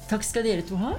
Takk 0.07 0.23
skal 0.23 0.47
dere 0.47 0.63
to 0.69 0.79
ha. 0.79 0.95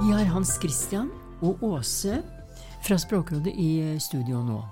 Vi 0.00 0.08
har 0.08 0.32
Hans 0.32 0.56
Christian 0.62 1.12
og 1.44 1.60
Åse 1.60 2.22
fra 2.80 2.96
Språkrådet 2.96 3.52
i 3.52 3.98
studio 4.00 4.40
nå. 4.48 4.62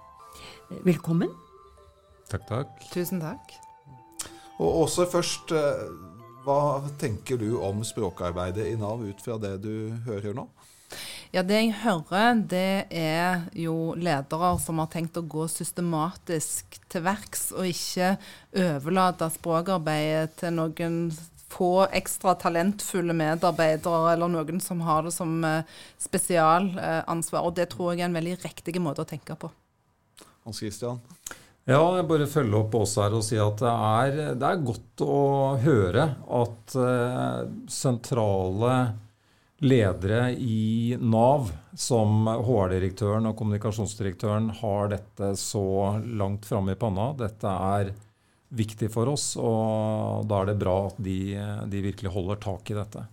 Velkommen. 0.88 1.28
Takk, 2.32 2.48
takk. 2.48 2.76
Tusen 2.96 3.20
takk. 3.20 3.58
Og 4.56 4.87
Åse, 4.87 5.04
først 5.12 5.52
eh, 5.52 5.84
hva 6.48 6.88
tenker 7.00 7.36
du 7.40 7.58
om 7.60 7.82
språkarbeidet 7.84 8.70
i 8.70 8.76
Nav 8.80 9.02
ut 9.04 9.20
fra 9.20 9.36
det 9.40 9.58
du 9.66 9.92
hører 10.06 10.36
nå? 10.36 10.46
Ja, 11.28 11.42
Det 11.42 11.58
jeg 11.60 11.74
hører, 11.82 12.38
det 12.40 12.86
er 12.88 13.42
jo 13.52 13.92
ledere 13.92 14.54
som 14.62 14.78
har 14.80 14.88
tenkt 14.88 15.18
å 15.20 15.26
gå 15.28 15.44
systematisk 15.52 16.78
til 16.88 17.04
verks, 17.04 17.50
og 17.52 17.68
ikke 17.68 18.14
overlate 18.56 19.28
språkarbeidet 19.34 20.38
til 20.40 20.56
noen 20.56 21.02
få 21.52 21.84
ekstra 21.96 22.32
talentfulle 22.40 23.12
medarbeidere, 23.16 24.14
eller 24.14 24.32
noen 24.32 24.60
som 24.60 24.80
har 24.84 25.04
det 25.04 25.12
som 25.16 25.36
eh, 25.44 25.68
spesialansvar. 26.00 27.44
Og 27.44 27.56
det 27.56 27.70
tror 27.72 27.92
jeg 27.92 28.04
er 28.04 28.08
en 28.08 28.18
veldig 28.18 28.38
riktig 28.44 28.80
måte 28.80 29.04
å 29.04 29.08
tenke 29.08 29.36
på. 29.36 29.52
Hans 30.44 30.60
Christian? 30.64 31.00
Ja, 31.68 31.82
jeg 31.98 32.06
bare 32.08 32.25
følge 32.30 32.62
opp 32.62 32.78
også 32.78 33.02
her 33.04 33.14
og 33.18 33.25
si 33.26 33.37
at 33.37 33.60
det 33.60 33.72
er, 33.72 34.14
det 34.40 34.46
er 34.48 34.62
godt 34.64 35.02
å 35.04 35.18
høre 35.60 36.06
at 36.38 36.76
uh, 36.80 37.42
sentrale 37.68 38.78
ledere 39.60 40.30
i 40.32 40.96
Nav, 40.96 41.50
som 41.76 42.25
HR-direktøren 42.25 43.28
og 43.28 43.37
kommunikasjonsdirektøren, 43.37 44.48
har 44.62 44.94
dette 44.94 45.34
så 45.37 45.98
langt 46.06 46.48
framme 46.48 46.72
i 46.72 46.80
panna. 46.80 47.10
Dette 47.18 47.52
er 47.52 47.92
viktig 48.48 48.88
for 48.94 49.12
oss, 49.12 49.34
og 49.37 50.25
da 50.30 50.40
er 50.40 50.52
det 50.54 50.58
bra 50.62 50.78
at 50.87 51.04
de, 51.04 51.20
de 51.68 51.84
virkelig 51.84 52.14
holder 52.14 52.40
tak 52.48 52.72
i 52.72 52.78
dette. 52.78 53.04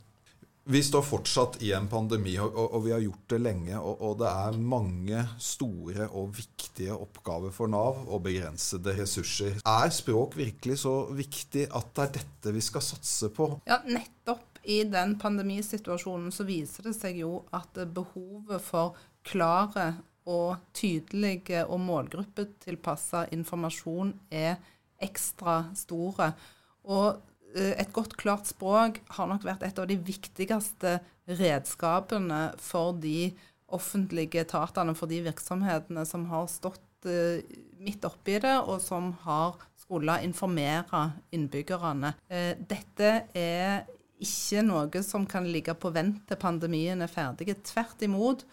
Vi 0.67 0.79
står 0.84 1.01
fortsatt 1.05 1.60
i 1.62 1.67
en 1.77 1.86
pandemi, 1.86 2.31
og, 2.41 2.55
og, 2.57 2.72
og 2.74 2.81
vi 2.88 2.93
har 2.95 3.03
gjort 3.03 3.27
det 3.36 3.38
lenge. 3.38 3.75
Og, 3.77 4.00
og, 4.01 4.15
det 4.17 4.31
er 4.31 4.55
mange 4.57 5.19
store 5.38 6.07
og 6.07 6.31
viktige 6.34 6.95
oppgaver 6.95 7.53
for 7.53 7.69
Nav 7.69 8.00
og 8.07 8.24
begrensede 8.25 8.95
ressurser. 8.98 9.60
Er 9.62 9.93
språk 9.93 10.34
virkelig 10.39 10.79
så 10.81 10.95
viktig 11.13 11.67
at 11.69 11.91
det 11.93 12.07
er 12.07 12.15
dette 12.17 12.55
vi 12.55 12.63
skal 12.65 12.81
satse 12.81 13.29
på? 13.36 13.51
Ja, 13.69 13.77
nettopp 13.86 14.57
i 14.65 14.79
den 14.89 15.13
pandemisituasjonen 15.22 16.34
så 16.34 16.48
viser 16.50 16.89
det 16.89 16.95
seg 16.98 17.22
jo 17.22 17.43
at 17.53 17.77
behovet 17.93 18.65
for 18.65 18.98
klare 19.25 19.91
og 20.25 20.57
tydelige 20.74 21.62
og 21.69 21.77
målgruppetilpassa 21.86 23.27
informasjon 23.38 24.15
er 24.34 24.57
ekstra 24.98 25.60
store. 25.77 26.31
Og 26.89 27.22
et 27.55 27.91
godt, 27.95 28.17
klart 28.19 28.50
språk 28.50 29.00
har 29.15 29.29
nok 29.31 29.45
vært 29.47 29.63
et 29.63 29.77
av 29.79 29.88
de 29.88 29.95
viktigste 29.95 30.97
redskapene 31.25 32.50
for 32.62 32.97
de 33.00 33.31
offentlige 33.74 34.43
etatene, 34.43 34.95
for 34.97 35.09
de 35.09 35.21
virksomhetene 35.25 36.05
som 36.07 36.27
har 36.29 36.50
stått 36.51 37.07
uh, 37.09 37.41
midt 37.81 38.05
oppi 38.07 38.38
det, 38.43 38.55
og 38.65 38.81
som 38.83 39.13
har 39.25 39.57
skulle 39.85 40.19
informere 40.25 41.07
innbyggerne. 41.35 42.13
Uh, 42.29 42.53
dette 42.69 43.12
er 43.38 43.85
ikke 44.21 44.63
noe 44.63 45.01
som 45.03 45.25
kan 45.27 45.47
ligge 45.50 45.75
på 45.77 45.91
vent 45.95 46.24
til 46.29 46.39
pandemien 46.39 47.01
er 47.03 47.12
ferdig. 47.12 47.51
Tvert 47.67 48.05
imot 48.05 48.45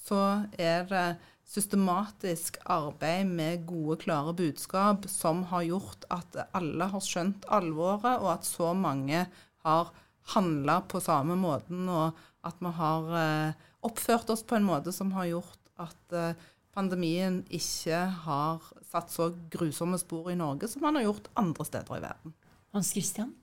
så 0.00 0.46
er 0.58 0.86
det 0.90 1.06
systematisk 1.50 2.60
arbeid 2.70 3.26
med 3.26 3.64
gode, 3.66 3.98
klare 4.04 4.34
budskap 4.38 5.08
som 5.10 5.42
har 5.50 5.66
gjort 5.66 6.06
at 6.14 6.38
alle 6.56 6.86
har 6.92 7.02
skjønt 7.02 7.48
alvoret, 7.50 8.20
og 8.22 8.36
at 8.36 8.46
så 8.46 8.70
mange 8.76 9.24
har 9.66 9.90
handla 10.34 10.78
på 10.86 11.00
samme 11.02 11.34
måten, 11.38 11.88
og 11.90 12.18
at 12.46 12.62
vi 12.62 12.70
har 12.76 13.10
eh, 13.18 13.66
oppført 13.84 14.30
oss 14.30 14.44
på 14.46 14.56
en 14.56 14.68
måte 14.68 14.94
som 14.94 15.10
har 15.16 15.26
gjort 15.32 15.72
at 15.80 16.14
eh, 16.16 16.38
pandemien 16.76 17.40
ikke 17.50 18.04
har 18.24 18.70
satt 18.90 19.10
så 19.12 19.30
grusomme 19.52 19.98
spor 20.00 20.30
i 20.30 20.38
Norge 20.38 20.70
som 20.70 20.84
man 20.86 20.98
har 20.98 21.08
gjort 21.08 21.28
andre 21.40 21.66
steder 21.66 21.98
i 21.98 22.04
verden. 22.04 22.34
Hans 22.74 22.92
Christian? 22.94 23.34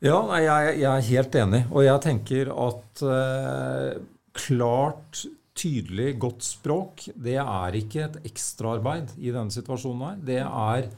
Ja, 0.00 0.22
jeg, 0.38 0.78
jeg, 0.80 0.88
er 0.88 1.08
helt 1.10 1.36
enig. 1.36 1.64
Og 1.74 1.84
jeg 1.84 2.00
tenker 2.06 2.52
at 2.54 3.02
eh, 3.04 3.98
klart 4.38 5.24
tydelig, 5.60 6.14
godt 6.22 6.46
språk, 6.46 7.06
det 7.14 7.36
er 7.42 7.78
ikke 7.78 8.04
et 8.06 8.18
ekstraarbeid 8.30 9.14
i 9.20 9.32
denne 9.34 9.52
situasjonen 9.54 10.06
her. 10.06 10.18
Det 10.30 10.40
er 10.42 10.90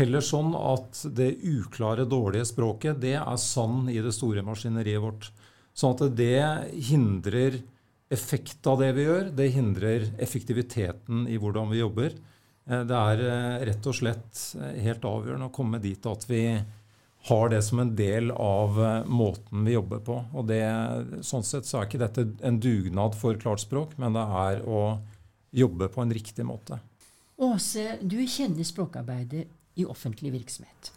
heller 0.00 0.24
sånn 0.24 0.54
at 0.56 1.02
det 1.16 1.34
uklare, 1.40 2.06
dårlige 2.08 2.48
språket, 2.52 3.00
det 3.02 3.16
er 3.20 3.40
sann 3.40 3.88
i 3.92 3.98
det 4.04 4.14
store 4.16 4.44
maskineriet 4.46 5.02
vårt. 5.02 5.30
Sånn 5.76 5.96
at 5.96 6.16
det 6.18 6.40
hindrer 6.90 7.60
effekt 8.10 8.66
av 8.66 8.80
det 8.82 8.90
vi 8.96 9.06
gjør. 9.06 9.30
Det 9.36 9.48
hindrer 9.54 10.08
effektiviteten 10.22 11.26
i 11.30 11.38
hvordan 11.40 11.70
vi 11.70 11.80
jobber. 11.80 12.16
Eh, 12.66 12.82
det 12.86 12.98
er 12.98 13.24
eh, 13.26 13.64
rett 13.70 13.88
og 13.88 13.96
slett 13.96 14.42
eh, 14.58 14.80
helt 14.86 15.06
avgjørende 15.06 15.50
å 15.50 15.54
komme 15.54 15.80
dit 15.82 16.06
at 16.10 16.26
vi 16.30 16.42
har 17.28 17.48
det 17.52 17.62
som 17.62 17.78
en 17.78 17.96
del 17.96 18.30
av 18.30 18.78
eh, 18.84 19.06
måten 19.06 19.64
vi 19.64 19.74
jobber 19.76 20.00
på. 20.04 20.16
Og 20.32 20.46
det, 20.48 20.62
Sånn 21.26 21.44
sett 21.44 21.68
så 21.68 21.80
er 21.80 21.88
ikke 21.88 22.00
dette 22.00 22.26
en 22.46 22.60
dugnad 22.62 23.16
for 23.18 23.36
klart 23.40 23.60
språk, 23.60 23.96
men 24.00 24.16
det 24.16 24.24
er 24.44 24.62
å 24.64 24.84
jobbe 25.50 25.90
på 25.92 26.04
en 26.04 26.14
riktig 26.14 26.46
måte. 26.48 26.80
Åse, 27.40 27.98
du 28.00 28.18
kjenner 28.28 28.64
språkarbeidet 28.64 29.46
i 29.80 29.86
offentlig 29.88 30.32
virksomhet. 30.34 30.92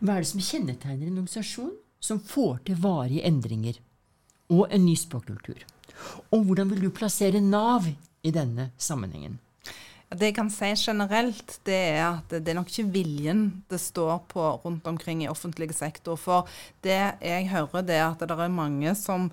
Hva 0.00 0.16
er 0.16 0.24
det 0.24 0.30
som 0.30 0.42
kjennetegner 0.42 1.06
en 1.06 1.20
organisasjon 1.20 1.74
som 2.02 2.22
får 2.22 2.62
til 2.68 2.78
varige 2.82 3.26
endringer 3.26 3.78
og 4.54 4.66
en 4.70 4.86
ny 4.86 4.94
språkkultur? 4.98 5.60
Og 6.34 6.46
hvordan 6.46 6.70
vil 6.72 6.86
du 6.86 6.94
plassere 6.94 7.42
Nav 7.42 7.86
i 7.88 8.32
denne 8.34 8.70
sammenhengen? 8.78 9.38
Det 10.08 10.30
jeg 10.30 10.38
kan 10.38 10.48
si 10.48 10.70
generelt, 10.80 11.58
det 11.68 11.78
er 11.92 12.04
at 12.06 12.32
det 12.32 12.48
er 12.48 12.56
nok 12.56 12.70
ikke 12.72 12.92
viljen 12.94 13.42
det 13.68 13.80
står 13.82 14.22
på 14.30 14.44
rundt 14.64 14.86
omkring 14.88 15.22
i 15.22 15.28
offentlig 15.28 15.74
sektor. 15.76 16.16
For 16.16 16.48
det 16.84 17.20
jeg 17.20 17.48
hører, 17.50 17.84
det 17.84 17.98
er 17.98 18.06
at 18.08 18.24
det 18.24 18.32
er 18.32 18.48
mange 18.48 18.94
som 18.96 19.28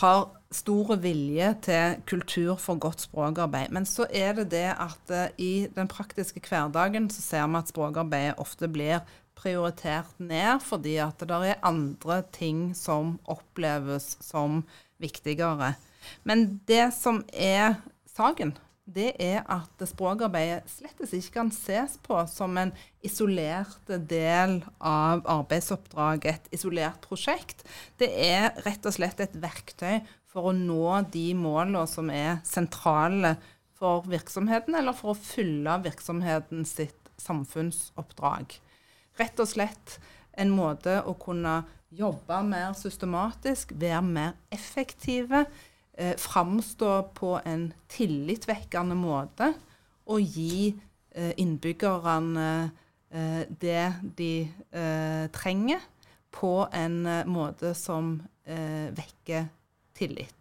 har 0.00 0.30
stor 0.54 0.94
vilje 1.02 1.50
til 1.66 1.98
kultur 2.08 2.56
for 2.56 2.80
godt 2.80 3.04
språkarbeid. 3.04 3.72
Men 3.74 3.84
så 3.84 4.06
er 4.08 4.32
det 4.38 4.48
det 4.54 4.68
at 4.72 5.12
uh, 5.12 5.26
i 5.36 5.68
den 5.74 5.90
praktiske 5.90 6.40
hverdagen 6.40 7.10
så 7.12 7.22
ser 7.22 7.48
vi 7.50 7.60
at 7.60 7.72
språkarbeidet 7.72 8.38
ofte 8.40 8.68
blir 8.68 9.02
prioritert 9.38 10.14
ned 10.18 10.62
fordi 10.64 10.96
at 11.02 11.20
det 11.20 11.42
er 11.50 11.60
andre 11.66 12.22
ting 12.32 12.72
som 12.76 13.18
oppleves 13.28 14.16
som 14.24 14.62
viktigere. 14.98 15.74
Men 16.24 16.60
det 16.68 16.88
som 16.96 17.20
er 17.32 17.76
saken, 18.16 18.56
det 18.88 19.10
er 19.20 19.42
at 19.52 19.82
språkarbeidet 19.90 20.70
slett 20.72 21.02
ikke 21.04 21.34
kan 21.34 21.50
ses 21.52 21.98
på 22.00 22.16
som 22.30 22.56
en 22.60 22.72
isolert 23.04 23.90
del 24.08 24.62
av 24.80 25.26
arbeidsoppdraget, 25.28 26.48
et 26.48 26.56
isolert 26.56 27.04
prosjekt. 27.04 27.66
Det 28.00 28.08
er 28.08 28.54
rett 28.64 28.88
og 28.88 28.96
slett 28.96 29.20
et 29.20 29.36
verktøy 29.36 30.00
for 30.28 30.48
å 30.48 30.56
nå 30.56 31.02
de 31.12 31.26
målene 31.36 31.84
som 31.90 32.08
er 32.12 32.40
sentrale 32.48 33.36
for 33.78 34.08
virksomheten, 34.08 34.74
eller 34.74 34.96
for 34.96 35.12
å 35.12 35.20
fylle 35.20 35.78
virksomheten 35.84 36.64
sitt 36.68 37.12
samfunnsoppdrag. 37.20 38.56
Rett 39.20 39.42
og 39.42 39.50
slett 39.50 39.98
en 40.38 40.54
måte 40.54 41.00
å 41.04 41.14
kunne 41.18 41.60
jobbe 41.94 42.40
mer 42.44 42.74
systematisk, 42.76 43.72
være 43.76 44.02
mer 44.04 44.34
effektive, 44.52 45.46
eh, 45.98 46.14
framstå 46.16 46.92
på 47.18 47.34
en 47.44 47.72
tillitvekkende 47.90 48.96
måte 48.98 49.52
og 50.08 50.22
gi 50.22 50.70
eh, 51.12 51.34
innbyggerne 51.36 52.48
eh, 53.10 53.44
det 53.60 53.84
de 54.18 54.32
eh, 54.72 55.26
trenger, 55.34 55.82
på 56.38 56.68
en 56.72 57.06
eh, 57.06 57.26
måte 57.26 57.74
som 57.74 58.18
eh, 58.46 58.88
vekker 58.94 59.48
tillit. 59.98 60.37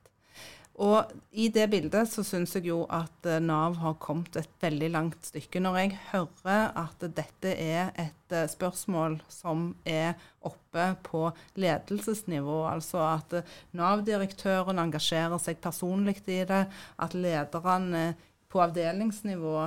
Og 0.77 1.09
i 1.33 1.47
det 1.49 1.63
bildet 1.71 2.05
så 2.11 2.21
syns 2.25 2.51
jeg 2.53 2.67
jo 2.69 2.83
at 2.93 3.25
eh, 3.25 3.41
Nav 3.41 3.79
har 3.81 3.95
kommet 4.01 4.35
et 4.37 4.51
veldig 4.61 4.91
langt 4.93 5.25
stykke. 5.25 5.61
Når 5.63 5.79
jeg 5.79 5.95
hører 6.11 6.69
at 6.77 7.05
dette 7.17 7.53
er 7.57 7.89
et 7.97 8.35
eh, 8.35 8.45
spørsmål 8.51 9.17
som 9.33 9.71
er 9.89 10.13
oppe 10.45 10.91
på 11.07 11.23
ledelsesnivå, 11.57 12.59
altså 12.69 13.01
at 13.07 13.35
eh, 13.39 13.57
Nav-direktøren 13.79 14.77
engasjerer 14.85 15.41
seg 15.41 15.57
personlig 15.65 16.19
i 16.29 16.43
det, 16.45 16.63
at 16.69 17.17
lederne 17.17 18.11
på 18.47 18.61
avdelingsnivå 18.63 19.57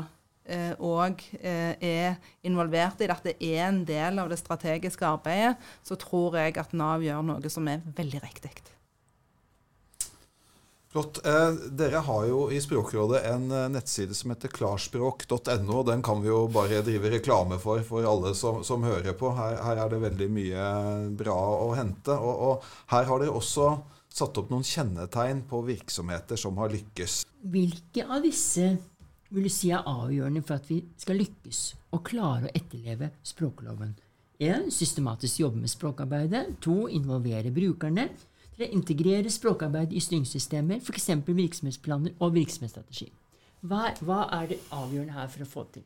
òg 0.82 1.20
er 1.44 2.16
involvert 2.48 2.98
i 2.98 3.06
det, 3.06 3.14
at 3.14 3.28
det 3.28 3.36
er 3.44 3.68
en 3.68 3.84
del 3.86 4.18
av 4.18 4.32
det 4.32 4.40
strategiske 4.40 5.06
arbeidet, 5.06 5.60
så 5.86 5.94
tror 6.00 6.40
jeg 6.40 6.56
at 6.58 6.74
Nav 6.74 7.04
gjør 7.06 7.22
noe 7.28 7.52
som 7.52 7.68
er 7.70 7.84
veldig 7.94 8.24
riktig. 8.24 8.56
Flott. 10.92 11.26
Eh, 11.26 11.52
dere 11.70 12.00
har 12.02 12.24
jo 12.26 12.38
i 12.50 12.58
Språkrådet 12.60 13.20
en 13.30 13.50
eh, 13.54 13.68
nettside 13.70 14.14
som 14.14 14.32
heter 14.32 14.50
klarspråk.no. 14.50 15.82
Den 15.86 16.02
kan 16.02 16.22
vi 16.22 16.28
jo 16.28 16.48
bare 16.50 16.80
drive 16.82 17.12
reklame 17.12 17.60
for 17.62 17.84
for 17.86 18.06
alle 18.10 18.32
som, 18.34 18.64
som 18.66 18.82
hører 18.82 19.14
på. 19.14 19.30
Her, 19.36 19.54
her, 19.62 19.84
er 19.84 19.92
det 19.92 20.00
veldig 20.02 20.28
mye 20.34 20.64
bra 21.20 21.36
å 21.62 21.68
hente. 21.78 22.16
Og, 22.18 22.42
og, 22.48 22.66
her 22.90 23.06
har 23.06 23.22
dere 23.22 23.36
også 23.38 23.68
satt 24.10 24.40
opp 24.42 24.50
noen 24.50 24.66
kjennetegn 24.66 25.44
på 25.46 25.62
virksomheter 25.68 26.40
som 26.40 26.58
har 26.58 26.74
lykkes. 26.74 27.20
Hvilke 27.54 28.08
av 28.10 28.26
disse 28.26 28.72
vil 29.30 29.46
du 29.46 29.52
si 29.54 29.70
er 29.70 29.86
avgjørende 29.86 30.42
for 30.42 30.58
at 30.58 30.66
vi 30.66 30.80
skal 30.98 31.22
lykkes 31.22 31.60
og 31.94 32.02
klare 32.10 32.50
å 32.50 32.54
etterleve 32.56 33.12
språkloven? 33.30 33.94
1. 34.42 34.66
Systematisk 34.74 35.44
jobbe 35.44 35.62
med 35.62 35.70
språkarbeidet. 35.70 36.56
2. 36.66 36.76
Involvere 36.98 37.54
brukerne 37.54 38.08
å 38.66 38.72
integrere 38.74 39.30
språkarbeid 39.32 39.92
i 39.92 40.02
styringssystemer, 40.02 40.82
f.eks. 40.82 41.08
virksomhetsplaner 41.26 42.16
og 42.20 42.34
virksomhetsstrategi. 42.36 43.10
Hva, 43.60 43.90
hva, 44.00 44.20
er 44.40 44.52
det 44.52 44.60
avgjørende 44.72 45.16
her 45.16 45.32
for 45.32 45.44
å 45.44 45.48
få 45.48 45.64
til? 45.74 45.84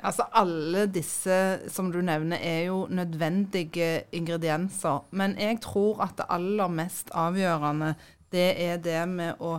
Altså 0.00 0.24
Alle 0.32 0.86
disse 0.88 1.36
som 1.68 1.90
du 1.92 2.00
nevner, 2.00 2.40
er 2.40 2.70
jo 2.70 2.86
nødvendige 2.88 4.06
ingredienser. 4.16 5.04
Men 5.10 5.36
jeg 5.40 5.60
tror 5.60 6.00
at 6.06 6.16
det 6.16 6.30
aller 6.32 6.72
mest 6.72 7.12
avgjørende 7.12 7.94
det 8.32 8.48
er 8.62 8.80
det 8.80 9.02
med 9.10 9.42
å 9.42 9.58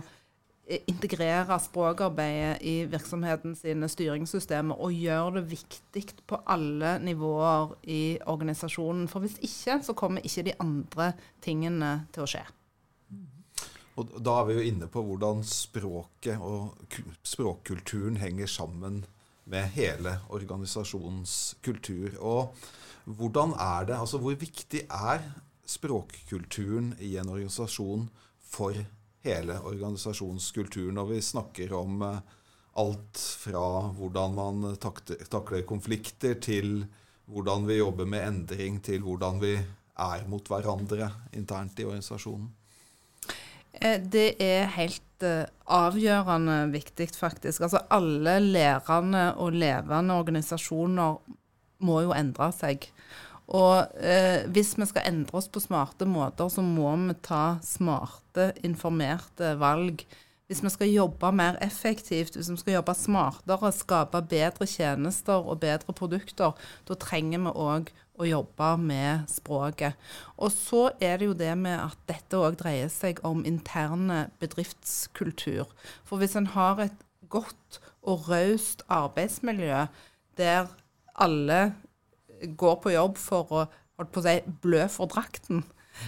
integrere 0.66 1.58
språkarbeidet 1.60 2.62
i 2.62 2.84
virksomheten 2.86 3.56
sine 3.58 3.88
styringssystemer 3.90 4.78
og 4.78 4.94
gjøre 4.94 5.40
det 5.40 5.44
viktig 5.50 6.04
på 6.30 6.38
alle 6.46 6.96
nivåer 7.02 7.74
i 7.90 8.18
organisasjonen. 8.30 9.08
For 9.10 9.24
hvis 9.24 9.40
ikke, 9.42 9.80
så 9.82 9.96
kommer 9.98 10.24
ikke 10.24 10.46
de 10.46 10.58
andre 10.62 11.12
tingene 11.42 11.94
til 12.14 12.24
å 12.24 12.30
skje. 12.30 12.44
Og 14.00 14.14
Da 14.24 14.38
er 14.40 14.46
vi 14.48 14.54
jo 14.56 14.68
inne 14.70 14.88
på 14.88 15.02
hvordan 15.04 15.42
språket 15.44 16.40
og 16.40 16.78
språkkulturen 17.26 18.16
henger 18.16 18.48
sammen 18.48 19.02
med 19.44 19.74
hele 19.74 20.20
organisasjonens 20.32 21.56
kultur. 21.64 22.14
Og 22.20 22.54
hvordan 23.04 23.52
er 23.58 23.90
det, 23.90 23.98
altså 23.98 24.22
hvor 24.22 24.38
viktig 24.38 24.86
er 24.88 25.26
språkkulturen 25.66 26.94
i 27.00 27.16
en 27.20 27.28
organisasjon 27.28 28.08
for 28.40 28.78
hele 29.24 29.58
organisasjonskulturen. 29.60 30.98
Og 31.02 31.12
vi 31.14 31.20
snakker 31.24 31.74
om 31.76 32.02
eh, 32.06 32.18
alt 32.80 33.20
fra 33.42 33.66
hvordan 33.96 34.34
man 34.38 34.64
takler 34.80 35.66
konflikter, 35.68 36.38
til 36.40 36.82
hvordan 37.32 37.68
vi 37.68 37.78
jobber 37.78 38.08
med 38.08 38.26
endring, 38.26 38.80
til 38.84 39.04
hvordan 39.04 39.40
vi 39.42 39.54
er 40.02 40.26
mot 40.28 40.48
hverandre 40.48 41.10
internt 41.36 41.80
i 41.80 41.86
organisasjonen. 41.86 42.50
Eh, 43.72 44.00
det 44.00 44.36
er 44.42 44.70
helt 44.76 45.26
eh, 45.26 45.46
avgjørende 45.66 46.58
viktig, 46.72 47.08
faktisk. 47.16 47.64
Altså 47.64 47.84
alle 47.90 48.38
lærende 48.40 49.32
og 49.40 49.52
levende 49.56 50.18
organisasjoner 50.20 51.20
må 51.82 52.00
jo 52.04 52.14
endre 52.16 52.50
seg. 52.54 52.88
Og 53.50 53.96
eh, 53.98 54.44
hvis 54.54 54.74
vi 54.78 54.86
skal 54.88 55.08
endre 55.08 55.38
oss 55.40 55.48
på 55.50 55.62
smarte 55.62 56.06
måter, 56.08 56.48
så 56.52 56.62
må 56.64 56.92
vi 57.08 57.16
ta 57.24 57.58
smarte, 57.64 58.52
informerte 58.64 59.56
valg. 59.60 60.04
Hvis 60.46 60.62
vi 60.64 60.70
skal 60.72 60.92
jobbe 60.92 61.32
mer 61.32 61.56
effektivt, 61.64 62.36
hvis 62.36 62.50
vi 62.52 62.60
skal 62.60 62.78
jobbe 62.78 62.94
smartere, 62.98 63.72
skape 63.72 64.20
bedre 64.28 64.68
tjenester 64.68 65.40
og 65.40 65.62
bedre 65.62 65.94
produkter, 65.96 66.56
da 66.88 66.96
trenger 67.00 67.40
vi 67.46 67.54
òg 67.56 67.92
å 68.20 68.28
jobbe 68.28 68.68
med 68.82 69.30
språket. 69.32 69.96
Og 70.36 70.52
så 70.54 70.90
er 71.00 71.18
det 71.18 71.30
jo 71.30 71.38
det 71.38 71.54
med 71.58 71.78
at 71.80 71.96
dette 72.10 72.38
òg 72.38 72.58
dreier 72.60 72.92
seg 72.92 73.22
om 73.26 73.46
interne 73.48 74.26
bedriftskultur. 74.42 75.72
For 76.04 76.20
hvis 76.20 76.36
en 76.38 76.52
har 76.54 76.84
et 76.84 77.06
godt 77.32 77.80
og 78.02 78.28
raust 78.28 78.84
arbeidsmiljø 78.92 79.86
der 80.36 80.68
alle 81.20 81.72
går 82.56 82.80
på 82.82 82.94
jobb 82.94 83.20
for 83.20 83.54
å, 83.54 83.64
holdt 83.98 84.12
på 84.14 84.22
å 84.22 84.26
si, 84.26 84.36
blø 84.64 84.86
for 84.92 85.10
drakten. 85.12 85.64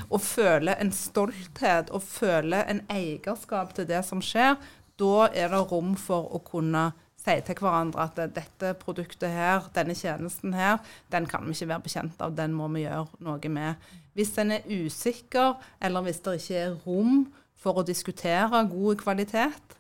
Og 0.09 0.21
føler 0.25 0.81
en 0.81 0.93
stolthet 0.95 1.93
og 1.95 2.03
føler 2.07 2.65
en 2.71 2.83
eierskap 2.93 3.75
til 3.77 3.89
det 3.89 4.01
som 4.07 4.23
skjer. 4.25 4.57
Da 5.01 5.29
er 5.29 5.53
det 5.53 5.65
rom 5.71 5.95
for 5.99 6.31
å 6.35 6.41
kunne 6.45 6.91
si 7.25 7.35
til 7.47 7.57
hverandre 7.57 8.05
at 8.05 8.19
dette 8.37 8.75
produktet 8.81 9.33
her, 9.33 9.69
denne 9.77 9.97
tjenesten 9.97 10.55
her, 10.57 10.81
den 11.13 11.29
kan 11.31 11.47
vi 11.47 11.55
ikke 11.57 11.71
være 11.73 11.87
bekjent 11.87 12.21
av, 12.21 12.35
den 12.37 12.53
må 12.57 12.69
vi 12.75 12.85
gjøre 12.85 13.23
noe 13.25 13.53
med. 13.53 13.87
Hvis 14.15 14.35
en 14.39 14.53
er 14.59 14.67
usikker, 14.69 15.57
eller 15.81 16.05
hvis 16.05 16.21
det 16.25 16.37
ikke 16.41 16.61
er 16.67 16.77
rom 16.85 17.25
for 17.57 17.81
å 17.81 17.87
diskutere 17.87 18.67
god 18.69 19.01
kvalitet, 19.01 19.79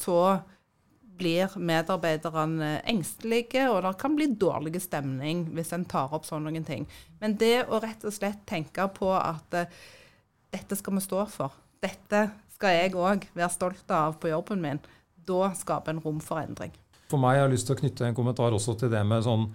så 0.00 0.40
blir 1.20 1.54
medarbeiderne 1.60 2.80
engstelige, 2.88 3.66
og 3.70 3.82
det 3.84 3.94
kan 4.00 4.16
bli 4.16 4.30
dårlig 4.40 4.80
stemning 4.82 5.46
hvis 5.54 5.72
en 5.76 5.86
tar 5.88 6.12
opp 6.16 6.26
sånne 6.28 6.64
ting. 6.66 6.86
Men 7.20 7.36
det 7.40 7.66
å 7.68 7.80
rett 7.82 8.04
og 8.08 8.14
slett 8.16 8.42
tenke 8.48 8.86
på 8.96 9.12
at 9.16 9.56
uh, 9.56 9.80
dette 10.50 10.78
skal 10.78 10.96
vi 10.96 11.04
stå 11.04 11.24
for, 11.30 11.56
dette 11.84 12.28
skal 12.56 12.76
jeg 12.76 12.94
òg 12.98 13.26
være 13.36 13.52
stolt 13.54 13.92
av 13.94 14.18
på 14.20 14.32
jobben 14.32 14.62
min, 14.64 14.80
da 15.28 15.52
skaper 15.56 15.94
en 15.94 16.02
rom 16.04 16.20
for 16.24 16.42
endring. 16.42 16.72
For 17.10 17.20
meg 17.20 17.38
har 17.38 17.46
jeg 17.46 17.56
lyst 17.56 17.68
til 17.68 17.76
å 17.76 17.80
knytte 17.82 18.08
en 18.08 18.16
kommentar 18.16 18.54
også 18.54 18.76
til 18.80 18.92
det 18.92 19.02
med 19.06 19.24
sånn 19.26 19.50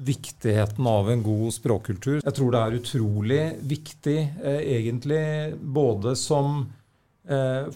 viktigheten 0.00 0.86
av 0.86 1.08
en 1.12 1.22
god 1.24 1.52
språkkultur. 1.52 2.20
Jeg 2.22 2.34
tror 2.36 2.52
det 2.54 2.60
er 2.60 2.76
utrolig 2.78 3.40
viktig, 3.68 4.18
eh, 4.40 4.60
egentlig, 4.78 5.24
både 5.60 6.14
som 6.16 6.62
Eh, 6.62 6.79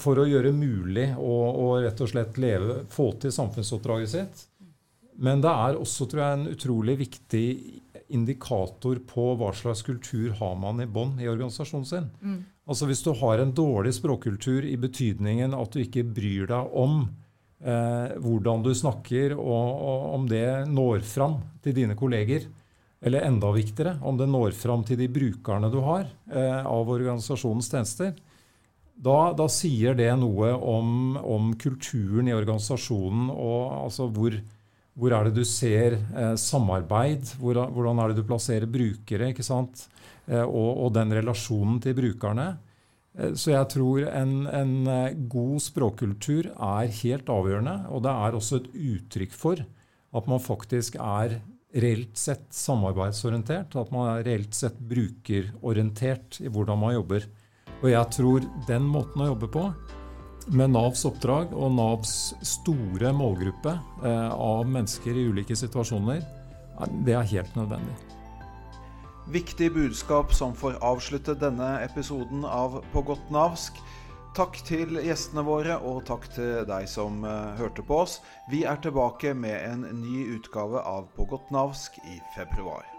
for 0.00 0.18
å 0.18 0.24
gjøre 0.26 0.50
mulig 0.50 1.04
å, 1.14 1.34
å, 1.62 1.66
rett 1.84 2.00
og 2.02 2.08
slett 2.10 2.38
leve, 2.42 2.80
få 2.90 3.12
til 3.22 3.30
samfunnsoppdraget 3.30 4.10
sitt. 4.10 4.40
Men 5.14 5.44
det 5.44 5.52
er 5.52 5.78
også 5.78 6.08
tror 6.10 6.22
jeg, 6.24 6.38
en 6.38 6.48
utrolig 6.50 6.96
viktig 7.04 7.46
indikator 8.14 8.98
på 9.08 9.28
hva 9.38 9.52
slags 9.56 9.84
kultur 9.86 10.34
har 10.40 10.56
man 10.60 10.82
i 10.82 10.88
bånn 10.90 11.16
i 11.22 11.28
organisasjonen 11.30 11.86
sin. 11.88 12.08
Mm. 12.20 12.40
Altså 12.64 12.88
Hvis 12.88 13.04
du 13.04 13.12
har 13.20 13.40
en 13.40 13.52
dårlig 13.54 13.94
språkkultur 13.98 14.64
i 14.66 14.76
betydningen 14.80 15.54
at 15.56 15.74
du 15.74 15.82
ikke 15.82 16.06
bryr 16.16 16.48
deg 16.50 16.76
om 16.80 17.02
eh, 17.60 18.14
hvordan 18.24 18.64
du 18.64 18.72
snakker, 18.76 19.36
og, 19.36 19.64
og, 19.88 20.04
om 20.16 20.28
det 20.30 20.66
når 20.70 21.04
fram 21.08 21.40
til 21.64 21.76
dine 21.76 21.96
kolleger, 21.98 22.48
eller 23.04 23.26
enda 23.26 23.50
viktigere, 23.52 23.98
om 24.00 24.16
det 24.16 24.30
når 24.32 24.56
fram 24.56 24.84
til 24.88 24.96
de 25.00 25.10
brukerne 25.12 25.68
du 25.72 25.82
har 25.84 26.06
eh, 26.32 26.62
av 26.64 26.88
organisasjonens 26.88 27.68
tjenester, 27.68 28.14
da, 29.04 29.18
da, 29.36 29.46
sier 29.52 29.96
det 29.98 30.10
noe 30.16 30.52
om, 30.56 31.16
om, 31.20 31.52
kulturen 31.60 32.30
i 32.30 32.36
organisasjonen 32.36 33.30
og 33.34 33.74
altså 33.84 34.08
hvor, 34.08 34.36
hvor 34.96 35.16
er 35.16 35.28
det 35.28 35.34
du 35.36 35.44
ser 35.48 35.98
eh, 35.98 36.34
samarbeid? 36.40 37.34
Hvor, 37.40 37.60
hvordan 37.74 38.00
er 38.00 38.12
det 38.12 38.22
du 38.22 38.28
plasserer 38.28 38.70
brukere? 38.70 39.32
ikke 39.34 39.46
sant? 39.46 39.86
Eh, 40.26 40.44
og, 40.44 40.70
og, 40.86 40.92
den 40.96 41.12
relasjonen 41.18 41.80
til 41.84 41.96
brukerne. 41.98 42.54
Eh, 43.18 43.34
så 43.36 43.52
jeg 43.52 43.70
tror 43.74 44.06
en, 44.08 44.34
en, 44.48 44.74
eh, 44.88 45.16
god 45.30 45.60
språkkultur 45.66 46.52
er 46.54 46.92
helt 47.02 47.32
avgjørende. 47.32 47.76
Og 47.92 48.04
det 48.06 48.14
er 48.14 48.38
også 48.38 48.62
et 48.62 48.70
uttrykk 48.72 49.36
for 49.36 49.64
at 50.14 50.30
man 50.30 50.42
faktisk 50.42 50.96
er 51.02 51.40
reelt 51.74 52.16
sett 52.18 52.46
samarbeidsorientert. 52.54 53.76
At 53.76 53.92
man 53.94 54.14
er 54.14 54.26
reelt 54.28 54.56
sett 54.56 54.78
brukerorientert 54.78 56.40
i 56.40 56.48
hvordan 56.48 56.80
man 56.80 56.96
jobber. 56.96 57.26
Og 57.82 57.90
jeg 57.90 58.10
tror 58.16 58.46
den 58.68 58.86
måten 58.88 59.24
å 59.24 59.32
jobbe 59.32 59.50
på, 59.52 59.66
med 60.52 60.74
Navs 60.74 61.04
oppdrag 61.08 61.54
og 61.56 61.72
Navs 61.72 62.34
store 62.44 63.12
målgruppe 63.16 63.78
eh, 64.04 64.32
av 64.32 64.66
mennesker 64.68 65.16
i 65.16 65.28
ulike 65.32 65.56
situasjoner, 65.56 66.20
det 67.06 67.14
er 67.16 67.30
helt 67.30 67.56
nødvendig. 67.56 67.94
Viktig 69.32 69.70
budskap 69.72 70.34
som 70.36 70.52
får 70.58 70.76
avslutte 70.84 71.36
denne 71.40 71.78
episoden 71.80 72.44
av 72.44 72.82
På 72.92 73.00
godt 73.02 73.30
navsk. 73.32 73.78
Takk 74.36 74.58
til 74.66 74.98
gjestene 74.98 75.44
våre, 75.46 75.78
og 75.78 76.02
takk 76.10 76.26
til 76.34 76.66
deg 76.68 76.88
som 76.90 77.22
uh, 77.24 77.54
hørte 77.56 77.86
på 77.86 78.02
oss. 78.04 78.18
Vi 78.50 78.64
er 78.68 78.82
tilbake 78.84 79.32
med 79.32 79.56
en 79.62 79.86
ny 80.02 80.26
utgave 80.34 80.82
av 80.82 81.08
På 81.16 81.24
godt 81.30 81.54
navsk 81.54 81.96
i 82.04 82.18
februar. 82.36 82.93